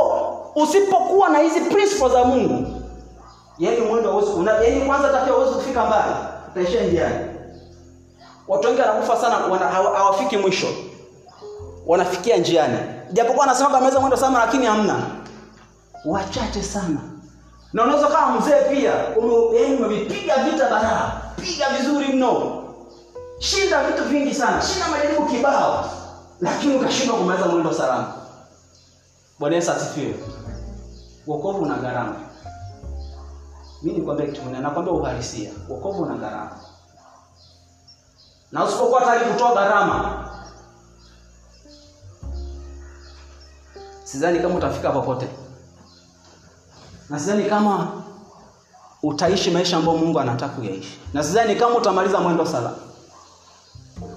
[0.55, 2.81] Usipokuwa na hizi principles za Mungu,
[3.59, 6.11] yaani mwendo hauwezi una yaani kwanza hata pia hauwezi kufika mbali,
[6.51, 7.25] utaishia njiani.
[8.47, 9.35] Watu wengi wanakufa sana
[9.97, 10.67] hawafiki mwisho.
[11.87, 12.77] Wanafikia njiani.
[13.11, 14.95] Japokuwa anasema ameweza mwendo sana lakini hamna.
[16.05, 16.99] Wachache sana.
[17.73, 22.63] Na unaweza kawa mzee pia, yaani umevipiga vita baraa, piga vizuri mno.
[23.39, 25.89] Shinda vitu vingi sana, shinda majaribu kibao,
[26.41, 28.13] lakini ukashindwa kumaliza mwendo salama.
[29.39, 30.15] Bwana Yesu asifiwe.
[31.27, 32.15] Wokovu una gharama.
[33.83, 35.51] mi nikwambia kitu kimoja, nakwambia uhalisia.
[35.69, 36.51] Wokovu una gharama.
[38.51, 40.25] Na usipokuwa tayari kutoa gharama,
[44.03, 45.27] sidhani kama utafika popote.
[47.09, 47.87] Na sidhani kama
[49.03, 50.99] utaishi maisha ambayo Mungu anataka uyaishi.
[51.13, 52.77] Na sidhani kama utamaliza mwendo salama.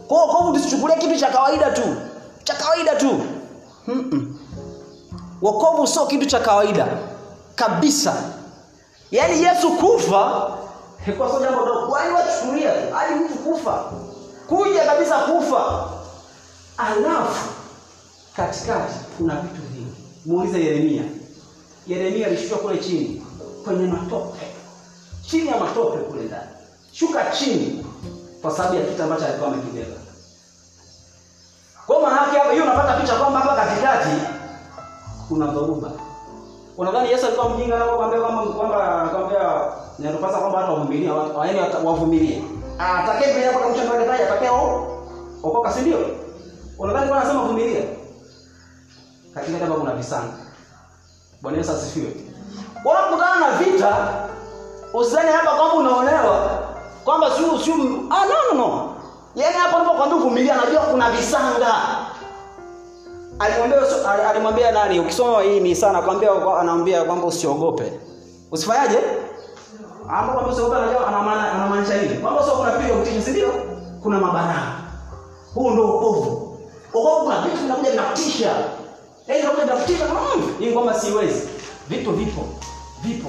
[0.09, 1.83] kokovu wokovu tusichukulie kitu cha kawaida tu,
[2.45, 3.21] cha kawaida tu.
[3.87, 4.39] Mm-mm.
[5.43, 6.89] Wokovu sio kitu cha kawaida
[7.55, 8.15] kabisa.
[9.11, 10.51] Yaani Yesu kufa
[11.07, 11.41] ilikuwa sio
[12.95, 13.85] hadi mtu kufa.
[14.49, 15.89] Kuja kabisa kufa.
[16.77, 17.49] Alafu
[18.37, 19.95] katikati kuna vitu vingi.
[20.27, 21.03] Muulize Yeremia.
[21.87, 23.27] Yeremia alishuka kule chini
[23.65, 24.39] kwenye matope.
[25.27, 26.49] Chini ya matope kule ndani.
[26.93, 27.87] Shuka chini
[28.43, 29.97] kwa sababu ya kitu ambacho alikuwa amekibeba.
[31.87, 34.09] Kwa maana yake hapa hiyo unapata picha kwamba hapa katikati
[35.29, 35.91] kuna dhoruba.
[36.77, 39.63] Unadhani Yesu alikuwa mjinga na kwamba kwamba kwamba kwambia
[39.99, 42.43] inatupasa kwamba watu wavumilie, yaani wavumilie.
[42.79, 44.89] Atakaye bila kwa mchana wake taja atakao
[45.43, 45.99] okoka si ndio?
[46.79, 47.83] Unadhani kwa anasema vumilia?
[49.35, 50.42] Katikati hapa kuna visanga.
[51.43, 52.17] Bwana Yesu asifiwe.
[52.85, 54.09] Unapokutana na vita
[54.95, 56.51] usizani hapa kwamba unaolewa
[57.05, 57.75] kwamba sio sio
[58.11, 58.95] ah no no no.
[59.35, 61.75] Yaani hapo unapokuambia uvumilia najua kuna visanga.
[64.31, 67.93] Alimwambia nani ukisoma hii ni sana akwambia anaambia kwamba usiogope.
[68.51, 68.99] Usifanyaje?
[70.09, 72.15] Anajua anamaanisha nini?
[72.19, 73.49] Kwamba sio kuna pigo mtini si ndio?
[74.03, 74.63] Kuna mabaraka.
[75.55, 76.59] Huu ndio wokovu.
[76.95, 78.55] Wokovu kuna vitu vinakuja vinakutisha.
[79.29, 81.49] Yaani vinakuja vinakutisha kama mm, hii ngoma siwezi.
[81.89, 82.49] Vitu vipo.
[83.03, 83.29] Vipo.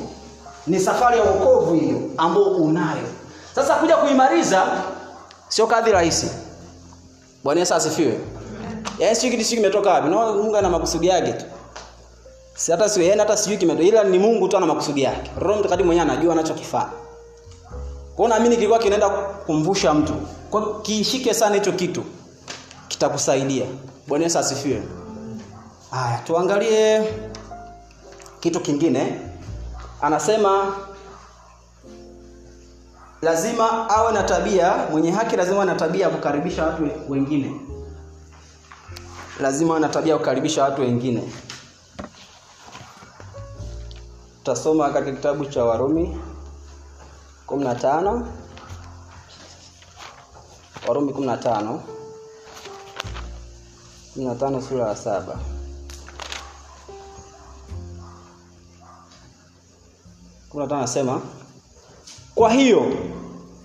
[0.67, 3.07] Ni safari ya wokovu hiyo ambayo unayo.
[3.55, 4.63] Sasa kuja kuimaliza
[5.47, 6.31] sio kadhi rahisi.
[7.43, 8.19] Bwana Yesu asifiwe.
[8.99, 10.09] Yaani sio kitu kimetoka wapi?
[10.09, 11.45] No, Mungu ana makusudi yake tu.
[12.55, 15.31] Si hata sio yeye hata sijui kimetoka ila ni Mungu tu ana makusudi yake.
[15.39, 16.89] Roho Mtakatifu mwenyewe anajua anachokifanya.
[18.15, 20.13] Kwa naamini kilikuwa kinaenda kumvusha mtu.
[20.49, 22.03] Kwa kishike sana hicho kitu.
[22.87, 23.65] Kitakusaidia.
[24.07, 24.83] Bwana Yesu asifiwe.
[25.93, 27.05] Haya, tuangalie
[28.39, 29.21] kitu kingine.
[30.01, 30.75] Anasema
[33.21, 37.61] lazima awe na tabia, mwenye haki lazima awe na tabia ya kukaribisha watu wengine.
[39.41, 41.33] Lazima awe na tabia ya kukaribisha watu wengine.
[44.37, 46.17] Tutasoma katika kitabu cha Warumi
[47.47, 48.21] 15
[50.87, 51.79] Warumi 15
[54.17, 55.39] 15 sura ya saba
[60.53, 61.21] kuna tano nasema
[62.35, 62.85] kwa hiyo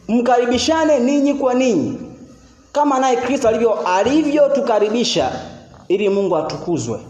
[0.08, 1.98] mkaribishane ninyi kwa ninyi
[2.72, 5.32] kama naye Kristo alivyo alivyotukaribisha
[5.88, 7.00] ili Mungu atukuzwe.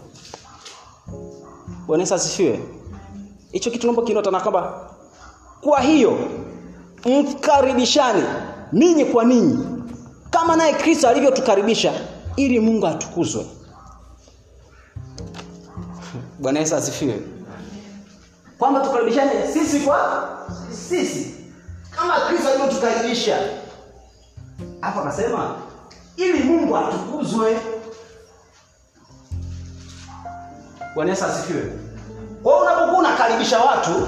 [1.87, 2.59] Bwana asifiwe.
[3.51, 4.89] Hicho kitu naomba kinota kwamba
[5.61, 6.17] kwa hiyo
[7.05, 8.23] mkaribishane
[8.71, 9.65] ninyi kwa ninyi
[10.29, 11.93] kama naye Kristo alivyotukaribisha
[12.35, 13.45] ili Mungu atukuzwe.
[16.41, 17.38] Bwana Yesu asifiwe.
[18.59, 20.29] Kwamba tukaribishane sisi kwa
[20.89, 21.35] sisi
[21.95, 23.37] kama Kristo alivyotukaribisha.
[24.81, 25.55] Hapo akasema
[26.15, 27.57] ili Mungu atukuzwe.
[30.95, 31.71] Bwana Yesu asifiwe.
[32.43, 34.07] Kwa hiyo unapokuwa unakaribisha watu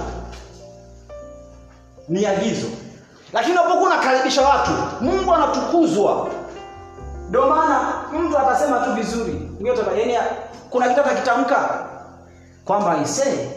[2.10, 2.68] ni agizo.
[3.34, 6.30] Lakini unapokuwa unakaribisha watu, Mungu anatukuzwa.
[7.30, 9.52] Ndio maana mtu atasema tu vizuri.
[9.64, 10.18] Yaani
[10.70, 11.86] kuna kitu atakitamka
[12.66, 13.51] kwamba isee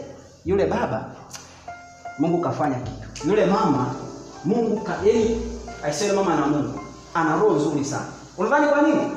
[0.45, 1.05] yule baba
[2.19, 3.27] Mungu kafanya kitu.
[3.29, 3.95] Yule mama
[4.45, 5.41] Mungu ka yaani
[5.83, 6.79] aisee mama na Mungu
[7.13, 8.05] ana roho nzuri sana.
[8.37, 9.11] Unadhani kwa nini?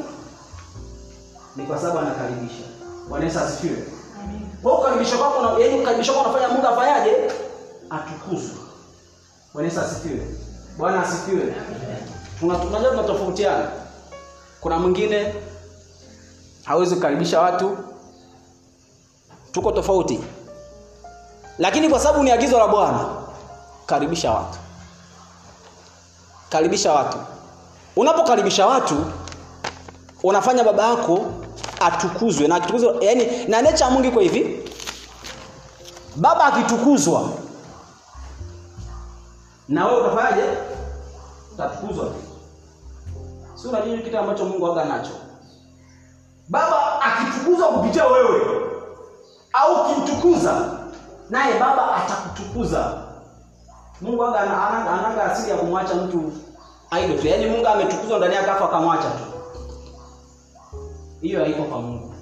[1.56, 2.64] Ni kwa sababu anakaribisha.
[3.08, 3.76] Bwana Yesu asifiwe.
[4.62, 7.16] Kwa hiyo ukaribisha kwako na yeye ukaribisha kwako unafanya Mungu afanyaje?
[7.90, 8.56] Atukuzwe.
[9.54, 10.26] Bwana Yesu asifiwe.
[10.78, 11.54] Bwana asifiwe.
[12.40, 13.68] Tunajua tunatofautiana.
[14.60, 15.34] Kuna mwingine
[16.64, 17.78] hawezi kukaribisha watu.
[19.52, 20.20] Tuko tofauti.
[21.58, 23.06] Lakini kwa sababu ni agizo la Bwana,
[23.86, 24.58] karibisha watu.
[26.48, 27.18] Karibisha watu.
[27.96, 28.96] Unapokaribisha watu,
[30.22, 31.20] unafanya baba yako
[31.80, 34.70] atukuzwe na akitukuzwa, yani na nature ya Mungu iko hivi.
[36.16, 37.28] Baba akitukuzwa,
[39.68, 40.42] na wewe utafanyaje?
[41.54, 42.12] Utatukuzwa.
[43.54, 45.10] Si unajua kitu ambacho Mungu aga nacho.
[46.48, 48.40] Baba akitukuzwa kupitia wewe
[49.52, 50.77] au kimtukuza
[51.30, 53.02] naye baba atakutukuza.
[54.00, 56.32] Mungu aga anaga asili ya kumwacha mtu
[56.90, 57.26] aido tu.
[57.28, 59.24] Yaani Mungu ametukuzwa ndani yake afu akamwacha tu.
[61.20, 62.14] Hiyo haiko kwa Mungu.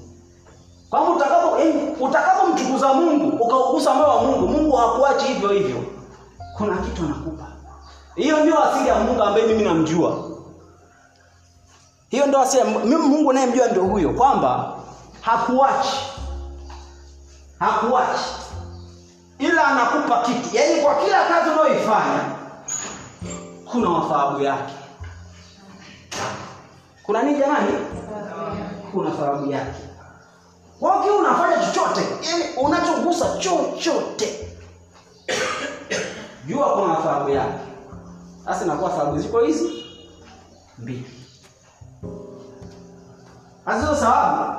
[0.91, 1.57] kwamba utakapo
[2.01, 5.85] utakapomtukuza Mungu, ukaugusa moyo wa Mungu, Mungu hakuachi hivyo hivyo.
[6.57, 7.47] Kuna kitu anakupa.
[8.15, 10.17] Hiyo ndio asili ya Mungu ambaye mimi namjua.
[12.09, 12.65] Hiyo ndio asili
[12.97, 14.77] Mungu nayemjua ndio huyo kwamba
[15.21, 15.97] hakuachi.
[17.59, 18.46] Hakuachi.
[19.39, 20.57] Ila anakupa kitu.
[20.57, 22.21] Yaani kwa kila kazi unayoifanya
[23.73, 24.73] kuna mathawabu yake.
[27.03, 27.73] Kuna nini jamani?
[28.93, 29.81] Kuna thawabu yake.
[30.81, 34.49] Kwa ukiwa unafanya chochote yani unachogusa chochote
[36.47, 37.59] jua kuna thawabu yake.
[38.45, 39.85] Sasa inakuwa thawabu ziko hizi
[40.79, 41.11] mbili.
[43.65, 44.53] Hazizo thawabu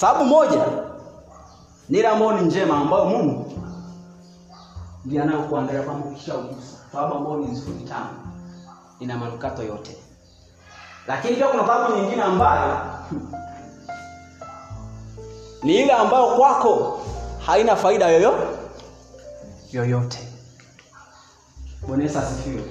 [0.00, 0.64] thawabu moja
[1.88, 3.52] ni ile ambayo ni njema ambayo mungu
[5.04, 8.08] ndiye anayokuandalia kwamba ukishaugusa sababu ambayo ni nzuri tamu
[9.00, 9.96] ina manukato yote.
[11.06, 12.76] Lakini pia kuna sababu nyingine ambayo
[15.62, 17.00] ni ile ambayo kwako
[17.46, 18.34] haina faida yoyo
[19.72, 20.28] yoyote.
[21.88, 22.62] Bwana yesu asifiwe.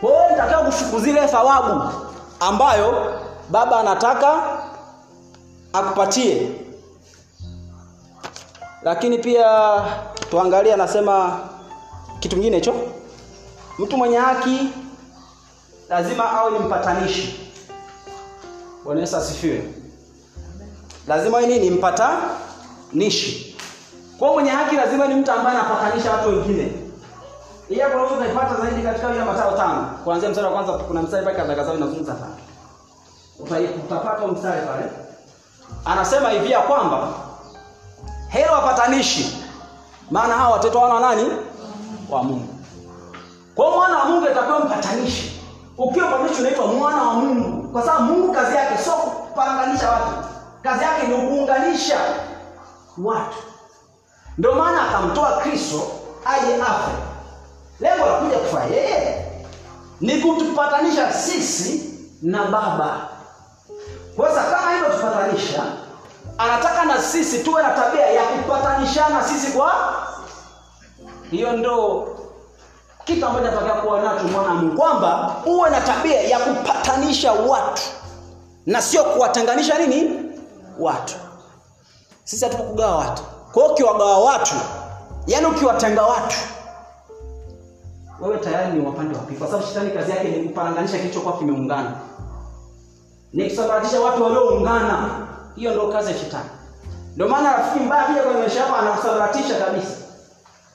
[0.00, 1.30] Kwa hiyo nitakiwa kushuku zile
[2.40, 4.59] ambayo baba anataka
[5.72, 6.48] akupatie.
[8.82, 9.46] Lakini pia
[10.30, 11.40] tuangalie anasema
[12.20, 12.74] kitu kingine hicho.
[13.78, 14.58] Mtu mwenye haki
[15.88, 17.50] lazima awe ni mpatanishi.
[18.84, 19.62] Bwana asifiwe.
[21.08, 23.56] Lazima awe ni mpatanishi.
[24.18, 26.72] Kwa mwenye haki lazima ni mtu ambaye anapatanisha watu wengine.
[27.68, 29.98] Iya unaweza kuipata zaidi katika ile matao tano.
[30.04, 32.36] Kuanzia mstari wa kwanza kuna mstari pale kadhaa kadhaa inazungumza sana
[33.84, 35.09] utapata mstari pale
[35.84, 37.08] anasema hivi ya kwamba
[38.28, 39.44] heri wapatanishi
[40.10, 41.30] maana hawa watoto wana nani?
[42.10, 42.54] Wa Mungu.
[43.54, 45.42] Kwa mwana wa Mungu atakuwa mpatanishi.
[45.78, 47.68] Ukiwa mpatanishi unaitwa mwana wa Mungu.
[47.68, 50.06] Kwa sababu Mungu kazi yake sio kupanganisha watu.
[50.62, 51.96] Kazi yake ni kuunganisha
[52.98, 53.36] watu.
[54.38, 55.82] Ndio maana akamtoa Kristo
[56.24, 56.92] aje afe.
[57.80, 59.26] Lengo la kuja kufa yeye
[60.00, 63.08] ni kutupatanisha sisi na baba
[64.28, 65.62] sasa kama hivyo tupatanisha
[66.38, 69.72] anataka na sisi tuwe na tabia ya kupatanishana sisi kwa
[71.30, 72.06] hiyo ndo
[73.04, 74.76] kitu ambacho nataka kuwa nacho mwana Mungu.
[74.76, 77.82] Kwamba uwe na tabia ya kupatanisha watu
[78.66, 80.20] na sio kuwatenganisha nini?
[80.78, 81.14] Watu.
[82.24, 83.22] Sisi hatuko kugawa watu.
[83.52, 84.54] Kwa hiyo ukiwagawa watu
[85.26, 86.36] yaani ukiwatenga watu
[88.20, 91.92] wewe tayari ni wapande wa pili kwa sababu shetani kazi yake ni kuparanganisha kilichokuwa kimeungana
[93.32, 95.08] ni kusambaratisha watu walioungana.
[95.56, 96.48] Hiyo ndio kazi ya shetani.
[97.14, 99.96] Ndio maana rafiki mbaya pia kwenye maisha yako anakusambaratisha kabisa.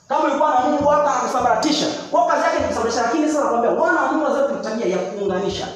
[0.08, 4.02] Kama ulikuwa na Mungu wako anakusambaratisha kwa kazi yake ni kusambaratisha lakini sasa nakwambia wana
[4.02, 5.68] wa Mungu wazao tabia ya kuunganisha.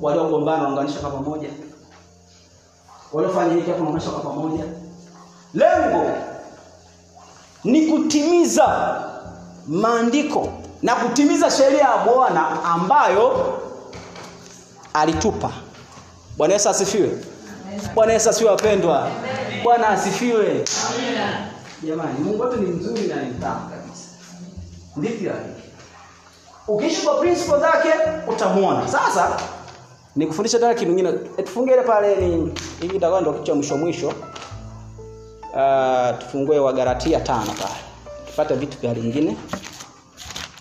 [0.00, 1.48] Waliogombana waunganisha kwa pamoja.
[3.12, 4.64] Waliofanya hiki hapo waunganisha kwa pamoja?
[5.54, 6.10] Lengo
[7.64, 8.96] ni kutimiza
[9.68, 10.48] maandiko
[10.82, 13.58] na kutimiza sheria ya Bwana ambayo
[14.94, 15.50] alitupa.
[16.40, 17.10] Bwana Yesu asifiwe.
[17.94, 19.10] Bwana Yesu asifiwe wapendwa.
[19.62, 20.64] Bwana asifiwe.
[21.82, 24.08] Jamani, Mungu wetu ni mzuri na ni kabisa.
[24.96, 25.32] Ndivyo.
[26.68, 27.88] Ukiishi kwa principle zake
[28.28, 28.88] utamwona.
[28.88, 29.40] Sasa
[30.16, 31.12] nikufundisha tena kitu kingine.
[31.12, 34.08] Tufunge ile pale ni hii itakuwa ndio kichwa mwisho mwisho.
[35.54, 37.80] Uh, tufungue Wagalatia tano pale.
[38.26, 39.36] Tupate vitu vya lingine.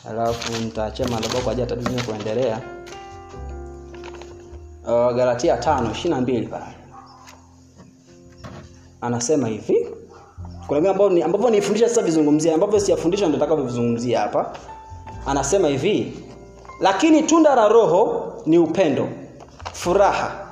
[0.09, 2.78] alafu nitaachia madhabahu kwa ajili ya kuendelea.
[4.85, 6.65] Uh, Galatia tano ishiri na mbili pale.
[9.01, 9.87] Anasema hivi,
[10.67, 14.51] vile ambavyo ambavyo nifundisha sasa vizungumzia, ambavyo siyafundisha ndio vizungumzia hapa.
[15.25, 16.13] Anasema hivi,
[16.79, 19.09] lakini tunda la Roho ni upendo,
[19.73, 20.47] furaha,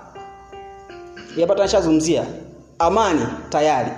[1.38, 2.26] yapata nishazungumzia
[2.80, 3.92] amani tayari,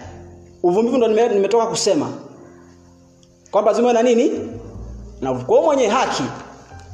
[0.63, 2.09] uvumilivu ndo nimetoka kusema.
[3.51, 4.31] Kwamba lazima na nini?
[5.21, 6.23] Na kwa mwenye haki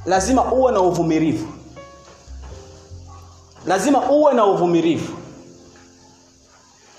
[0.06, 1.48] lazima uwe na uvumilivu
[3.65, 5.13] lazima uwe na uvumilivu.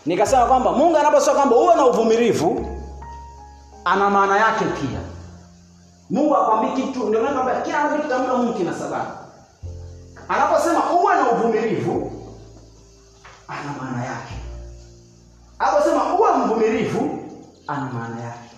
[0.06, 2.66] Nikasema kwamba mungu anaposema kwamba uwe na uvumilivu
[3.84, 5.00] ana maana yake pia.
[6.10, 9.10] Mungu akwambii kitu ndio maana kwamba kila anachokitamka mungu kina sababu.
[10.28, 12.12] Anaposema uwe na uvumilivu
[13.48, 14.34] ana maana yake.
[15.58, 17.18] Anaposema uwe mvumilivu
[17.66, 18.50] ana maana yake.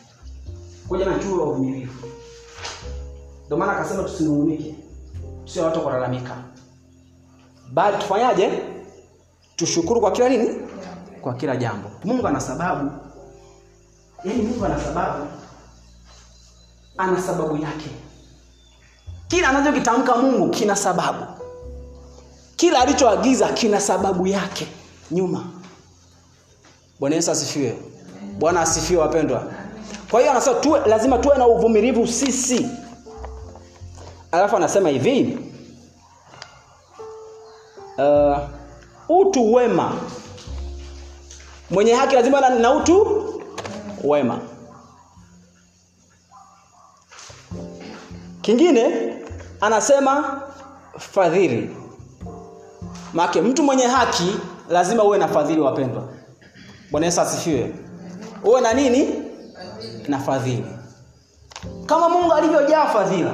[0.89, 2.09] Kuja na chuo wa uvumilivu.
[3.47, 4.75] Ndio maana akasema tusinung'unike
[5.45, 6.37] sio watu kulalamika
[7.73, 8.51] bali tufanyaje?
[9.57, 10.49] Tushukuru kwa kila nini?
[11.21, 11.91] Kwa kila jambo.
[12.05, 12.91] Mungu ana sababu.
[14.25, 15.27] Yaani mungu ana sababu.
[16.99, 17.91] Ana sababu yake.
[19.29, 21.25] Kila anachokitamka mungu kina sababu.
[22.57, 24.67] Kila alichoagiza kina sababu yake.
[25.11, 25.45] Nyuma.
[27.01, 27.79] Bwana yesu asifiwe.
[28.39, 29.43] Bwana asifiwe wapendwa.
[30.11, 32.69] Kwa hiyo anasema tuwe, lazima tuwe na uvumilivu sisi.
[34.33, 35.39] Alafu anasema hivi
[37.99, 38.39] uh,
[39.09, 39.93] utu wema.
[41.71, 43.25] Mwenye haki lazima na, na utu
[44.05, 44.39] wema.
[48.43, 49.15] Kingine
[49.61, 50.43] anasema
[50.99, 51.77] fadhili.
[53.13, 54.37] Make mtu mwenye haki
[54.71, 56.09] lazima uwe na fadhili wapendwa.
[56.91, 57.75] Bwana asifiwe.
[58.45, 59.15] Uwe na nini?
[60.09, 60.67] Na fadhili.
[61.87, 63.33] Kama mungu alivyojaa fadhila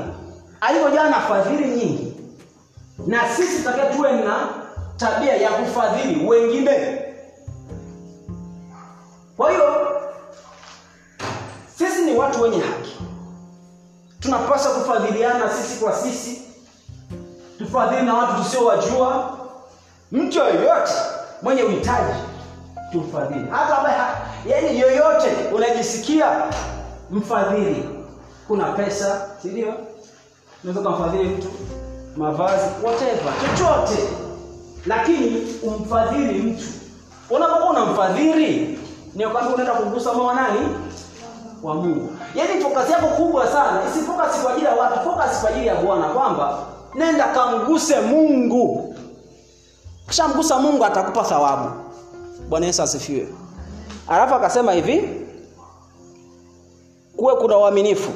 [0.60, 2.13] alivyojaa na fadhili nyingi
[2.98, 4.48] na sisi tutakiwa tuwe na
[4.96, 7.02] tabia ya kufadhili wengine.
[9.36, 9.64] Kwa hiyo
[11.76, 12.96] sisi ni watu wenye haki.
[14.20, 16.42] Tunapaswa kufadhiliana sisi kwa sisi.
[17.58, 19.38] Tufadhili na watu tusiowajua.
[20.12, 20.92] Mtu yoyote
[21.42, 22.14] mwenye uhitaji
[22.92, 23.46] tumfadhili.
[23.50, 23.96] Hata ambaye
[24.46, 26.26] yani yoyote unajisikia
[27.10, 27.88] mfadhili
[28.48, 29.74] kuna pesa si ndio?
[30.64, 31.48] Unaweza kumfadhili mtu
[32.16, 34.02] mavazi whatever chochote.
[34.86, 36.64] Lakini umfadhili mtu.
[37.30, 38.78] Unapokuwa unamfadhili
[39.14, 40.60] ni wakati unaenda kugusa moyo nani?
[41.62, 42.08] Wa Mungu.
[42.34, 46.08] Yaani focus yako kubwa sana isifocus kwa ajili ya watu focus kwa ajili ya Bwana
[46.08, 46.58] kwamba
[46.94, 48.94] nenda kamguse Mungu.
[50.08, 51.70] Kishamgusa Mungu atakupa thawabu.
[52.48, 53.28] Bwana Yesu asifiwe.
[54.08, 55.26] Alafu akasema hivi
[57.16, 58.10] kuwe kuna uaminifu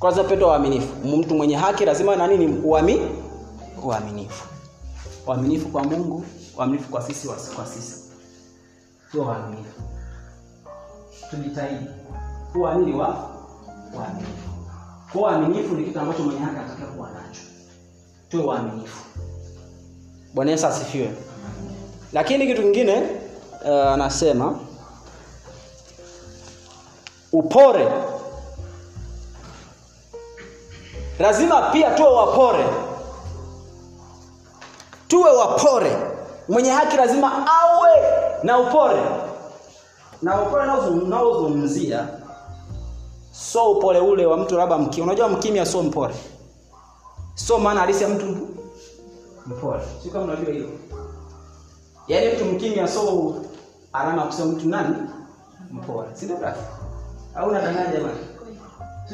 [0.00, 2.60] kwanza pendo uaminifu mtu mwenye haki lazima na nini?
[2.64, 3.00] Uami
[3.84, 4.44] uaminifu.
[5.26, 6.24] Uaminifu kwa Mungu
[6.58, 7.94] uaminifu kwa sisi kwa sisi.
[9.12, 9.80] Sio waaminifu.
[11.30, 11.86] Tujitahidi.
[12.52, 13.30] Kuwa nini wa?
[13.96, 14.50] Uaminifu
[15.12, 17.40] kwa uaminifu ni kitu ambacho mwenye haki anatakiwa kuwa nacho.
[18.28, 19.04] Tuwe waaminifu.
[20.34, 21.10] Bwana Yesu asifiwe.
[22.12, 23.02] Lakini kitu kingine
[23.64, 24.56] anasema uh,
[27.32, 27.88] upore
[31.20, 32.64] lazima pia tuwe wapore.
[35.08, 35.96] Tuwe wapore.
[36.48, 37.90] Mwenye haki lazima awe
[38.42, 39.00] na upore.
[40.22, 40.62] Na upole
[41.04, 42.08] unaozungumzia
[43.32, 45.04] so upole ule wa mtu labda mkimya.
[45.06, 46.14] Unajua mkimya sio mpole.
[47.34, 48.26] Sio maana halisi ya mtu
[49.46, 49.82] mpole.
[50.02, 50.68] Sio kama unajua hilo.
[52.08, 53.34] Yaani mtu mkimya so
[53.92, 54.96] alama kusema mtu nani?
[55.70, 56.08] Mpole.
[56.12, 56.38] Si ndio
[57.34, 58.18] au unadanganya jamani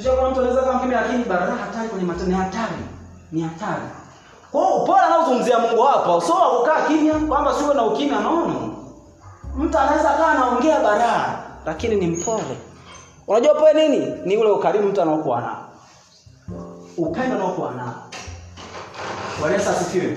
[0.03, 2.83] sio kama mtu anaweza kama kimya lakini baraka hatari kwenye matendo ni hatari.
[3.33, 3.83] Ni hatari.
[4.53, 6.21] Kwa hiyo upole anaozungumzia Mungu hapa.
[6.27, 8.55] Sio kukaa kimya kwamba siwe na ukimya naona.
[9.57, 12.59] mtu anaweza kaa anaongea baraka lakini ni mpole.
[13.27, 14.07] Unajua pole nini?
[14.25, 15.69] Ni ule ukarimu mtu anaokuwa nao.
[16.97, 17.95] Upendo anaokuwa nao.
[19.41, 20.17] Bwana asifiwe.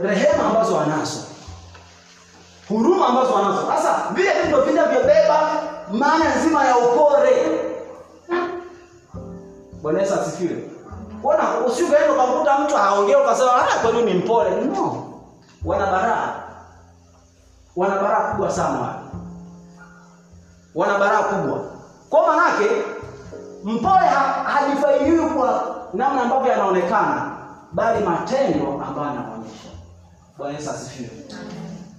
[0.00, 1.18] Rehema ambazo anazo.
[2.68, 3.66] huruma ambazo anazo.
[3.66, 7.69] sasa vile ndio vinavyobeba maana nzima ya upore
[9.82, 10.64] Bwana Yesu asifiwe.
[11.22, 14.50] Bwana usiukaenda ukamkuta mtu aongee ukasema ah kwani ni mpole.
[14.50, 15.06] No.
[15.64, 16.34] Wana baraa.
[17.76, 18.94] Wana baraa kubwa sana
[20.74, 21.60] wana baraa kubwa.
[22.10, 22.64] Kwa manake
[23.64, 27.32] mpole ha, hajifailiwi kwa namna ambavyo anaonekana
[27.72, 29.68] bali matendo ambayo anaonyesha
[30.38, 31.10] bwana yesu asifiwe.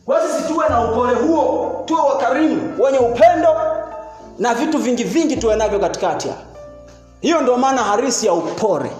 [0.05, 3.49] Kwa sisi tuwe na upole huo tuwe wakarimu wenye upendo
[4.39, 6.34] na vitu vingi vingi tuwe navyo katikati ya
[7.22, 8.91] hiyo ndio maana harisi ya upore.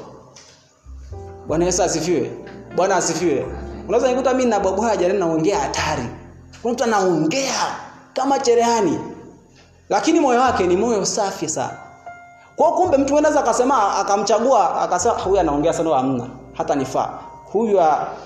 [1.48, 2.32] Bwana yesu asifiwe.
[2.76, 3.46] Bwana asifiwe.
[3.88, 6.06] Unaweza nikuta mi nabwabwaja naongea hatari.
[6.62, 7.54] Kuna mtu anaongea
[8.14, 9.00] kama cherehani.
[9.90, 11.78] Lakini moyo wake ni moyo safi sana.
[12.56, 16.28] Kwa kumbe mtu anaweza akasema akamchagua akasema huyu anaongea sana hamna.
[16.54, 17.10] Hata nifaa.
[17.52, 17.80] Huyu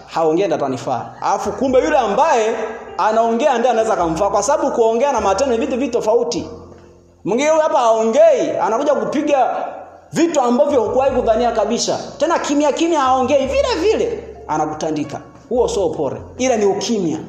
[0.07, 2.55] haongea ndo atanifaa alafu kumbe yule ambaye
[2.97, 4.29] anaongea ndiye anaweza akamfaa.
[4.29, 6.49] Kwa sababu kuongea na matendo ni vitu vitu tofauti
[7.25, 9.55] mwingine huyu hapa haongei anakuja kupiga
[10.15, 11.99] vitu ambavyo hukuwahi kudhania kabisa.
[12.17, 15.21] Tena kimya kimya haongei vile vile anakutandika.
[15.49, 17.19] Huo sio upore ila ni ukimya.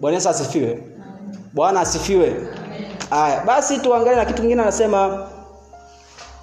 [0.00, 0.82] Bwana yesu asifiwe.
[1.52, 2.48] Bwana asifiwe.
[3.10, 5.26] Haya basi tuangalie na kitu kingine anasema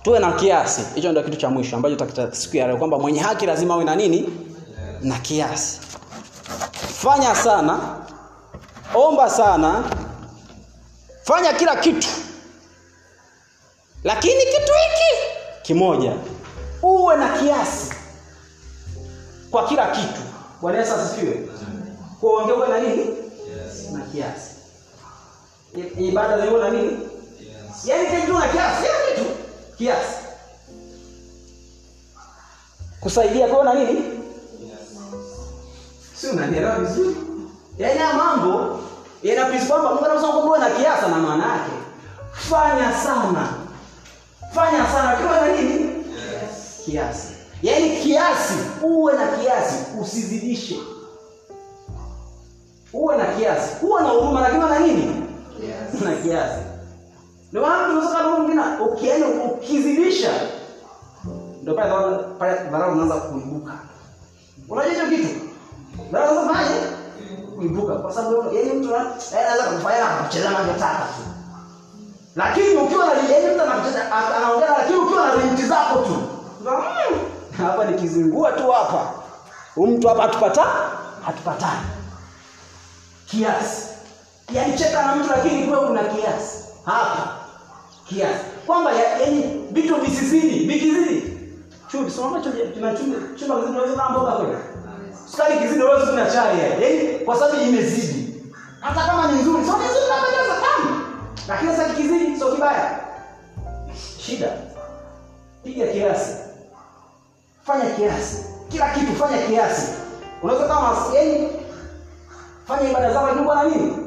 [0.01, 0.81] tuwe na kiasi.
[0.95, 3.83] Hicho ndio kitu cha mwisho ambacho tutakita siku ya leo kwamba mwenye haki lazima awe
[3.83, 4.29] na nini?
[5.01, 5.79] Na kiasi.
[6.93, 7.79] Fanya sana
[8.95, 9.83] omba sana
[11.23, 12.07] fanya kila kitu
[14.03, 16.13] lakini kitu hiki kimoja
[16.81, 17.93] uwe na kiasi
[19.51, 20.21] kwa kila kitu.
[20.61, 21.49] Bwana yesu asifiwe.
[22.19, 22.99] Kuongea uwe na nini?
[22.99, 23.91] Yes.
[23.91, 24.55] na kiasi.
[25.99, 26.87] Ibada za na nini?
[26.91, 27.85] Yes.
[27.85, 29.35] yaani kitu na kiasi kila kitu
[29.77, 30.17] kiasi.
[32.99, 33.89] Kusaidia kwa na nini?
[33.99, 34.79] Yes.
[36.15, 37.15] si unanielewa vizuri.
[37.77, 38.79] Yaani ya mambo
[39.23, 41.71] yanapisi kwamba Mungu anasema kwamba na kiasi na maana yake
[42.31, 43.62] fanya sana
[44.53, 45.73] fanya sana kiwe na nini?
[45.83, 46.81] Yes.
[46.85, 47.33] kiasi.
[47.61, 50.79] Yaani kiasi uwe na kiasi usizidishe.
[52.93, 55.23] Uwe na kiasi uwe na huruma lakini na nini?
[55.61, 56.01] Yes.
[56.01, 56.61] na kiasi.
[57.49, 60.29] Ndio maana tunaweza kama mwingine ukienda ukizidisha
[61.61, 63.73] ndio pale pale dharau unaanza kuibuka.
[64.69, 65.29] Unajua hicho kitu?
[66.11, 66.69] Dharau kufanya
[67.55, 67.95] kuibuka.
[67.95, 71.32] Kwa sababu yeye mtu anaweza kufanya na kucheza na anachotaka tu
[72.35, 73.61] lakini ukiwa na yeye mtu
[74.37, 76.17] anaongea lakini ukiwa na limiti zako tu.
[76.65, 77.19] "Mm,
[77.57, 79.11] hapa nikizingua tu hapa
[79.77, 80.65] mtu hapa hatupata
[81.25, 81.81] hatupatani.
[83.25, 83.87] Kiasi.
[84.53, 86.57] Yani cheka na mtu lakini kuwe kuna kiasi.
[86.85, 87.27] Hapa.
[88.05, 88.43] Kiasi.
[88.65, 91.33] Kwamba ya- yaani vitu visizidi vikizidi.
[91.87, 92.11] Chumvi
[92.73, 94.57] tuna chumvi chumba kizidi unaweza kama mboga kweli
[95.31, 98.43] sukari kizidi unaweza kuna chai ya yaani kwa sababu imezidi.
[98.79, 101.02] Hata kama ni nzuri sio nzuri kama inaweza tamu
[101.47, 102.99] lakini sasa kizidi sio kibaya
[104.17, 104.47] shida
[105.63, 106.37] piga kiasi
[107.63, 109.91] fanya kiasi kila kitu fanya kiasi
[110.43, 111.49] unaweza kama yaani
[112.67, 113.97] fanya ibada zako lakini kwa nini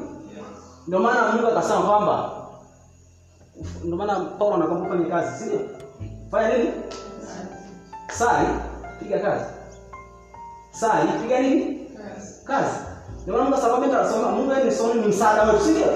[0.87, 2.31] ndio maana Mungu akasema kwamba
[3.83, 5.59] ndio maana Paulo anakumbuka ni kazi, si ndio?
[6.31, 6.71] Fanya nini?
[8.13, 8.47] Sali,
[8.99, 9.45] piga kazi.
[10.71, 11.89] Sali, piga nini?
[12.43, 12.75] Kazi.
[13.23, 15.87] Ndio maana Mungu sababu anasema Mungu ni soni ni msaada wetu, si ndio?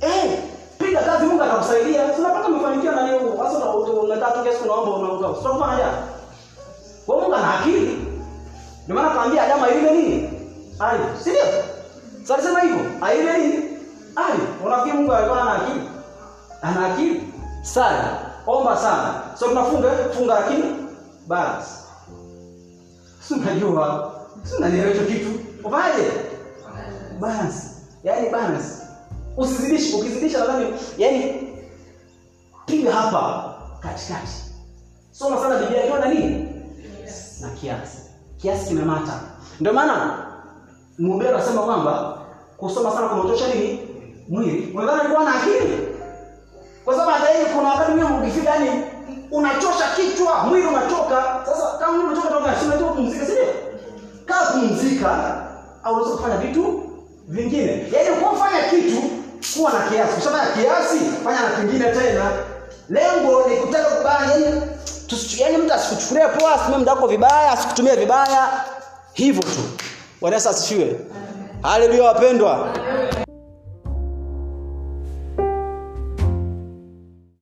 [0.00, 0.38] Eh,
[0.78, 2.08] piga kazi Mungu atakusaidia.
[2.08, 3.36] Tunapata mafanikio na leo.
[3.38, 5.40] Sasa na unataka kesho unaomba unaomba.
[5.42, 5.92] Sio kufanya haja.
[7.06, 8.06] Kwa Mungu ana akili.
[8.84, 10.30] Ndio maana kaambia Adamu ailime nini?
[10.78, 11.02] Ali.
[11.24, 11.42] si ndio?
[12.22, 13.54] Sasa alisema hivyo, ailime nini?
[14.16, 14.42] Ali.
[14.66, 15.80] Unafikiri Mungu alikuwa ana akili?
[16.62, 17.32] Ana akili?
[17.62, 18.18] Sana.
[18.46, 19.14] Omba sana.
[19.38, 20.64] So tunafunga funga lakini
[21.26, 21.68] balance.
[23.28, 24.12] Si unajua?
[24.44, 25.30] Si unanielewa hicho kitu?
[25.64, 26.10] Ufanyaje?
[27.20, 27.58] Balance.
[28.04, 28.68] Yaani balance.
[29.36, 30.66] Usizidishe, ukizidisha nadhani
[30.98, 31.48] yani
[32.66, 34.32] piga hapa katikati.
[35.12, 36.48] Soma sana Biblia ikiwa na nini?
[37.40, 37.98] na kiasi.
[38.36, 39.20] Kiasi kimemata
[39.60, 40.26] Ndio maana
[40.98, 42.18] mhubiri anasema kwamba
[42.56, 43.80] kusoma sana kunaotosha nini?
[44.28, 44.72] Mwili.
[44.74, 45.88] Unadhani alikuwa na akili?
[46.84, 48.82] Kwa sababu hata yeye kuna wakati mimi ukifika yani
[49.30, 51.40] unachosha kichwa, mwili unachoka.
[51.46, 53.32] Sasa kama mwili unachoka toka, si unataka kupumzika, si?
[54.26, 55.40] Kaa pumzika
[55.82, 56.82] au unaweza kufanya vitu
[57.28, 57.86] vingine.
[57.92, 59.02] Yaani ukifanya kitu
[59.54, 60.12] kuwa na kiasi.
[60.12, 62.30] Ukishafanya kiasi, fanya na kingine tena.
[62.88, 64.62] Lengo ni kutaka kubaya yani
[65.38, 68.48] yaani mtu asikuchukulie poa, asitumie muda wako vibaya, asikutumie vibaya.
[69.12, 69.60] Hivyo tu.
[70.20, 71.00] Bwana Yesu asifiwe.
[71.62, 72.68] Haleluya wapendwa.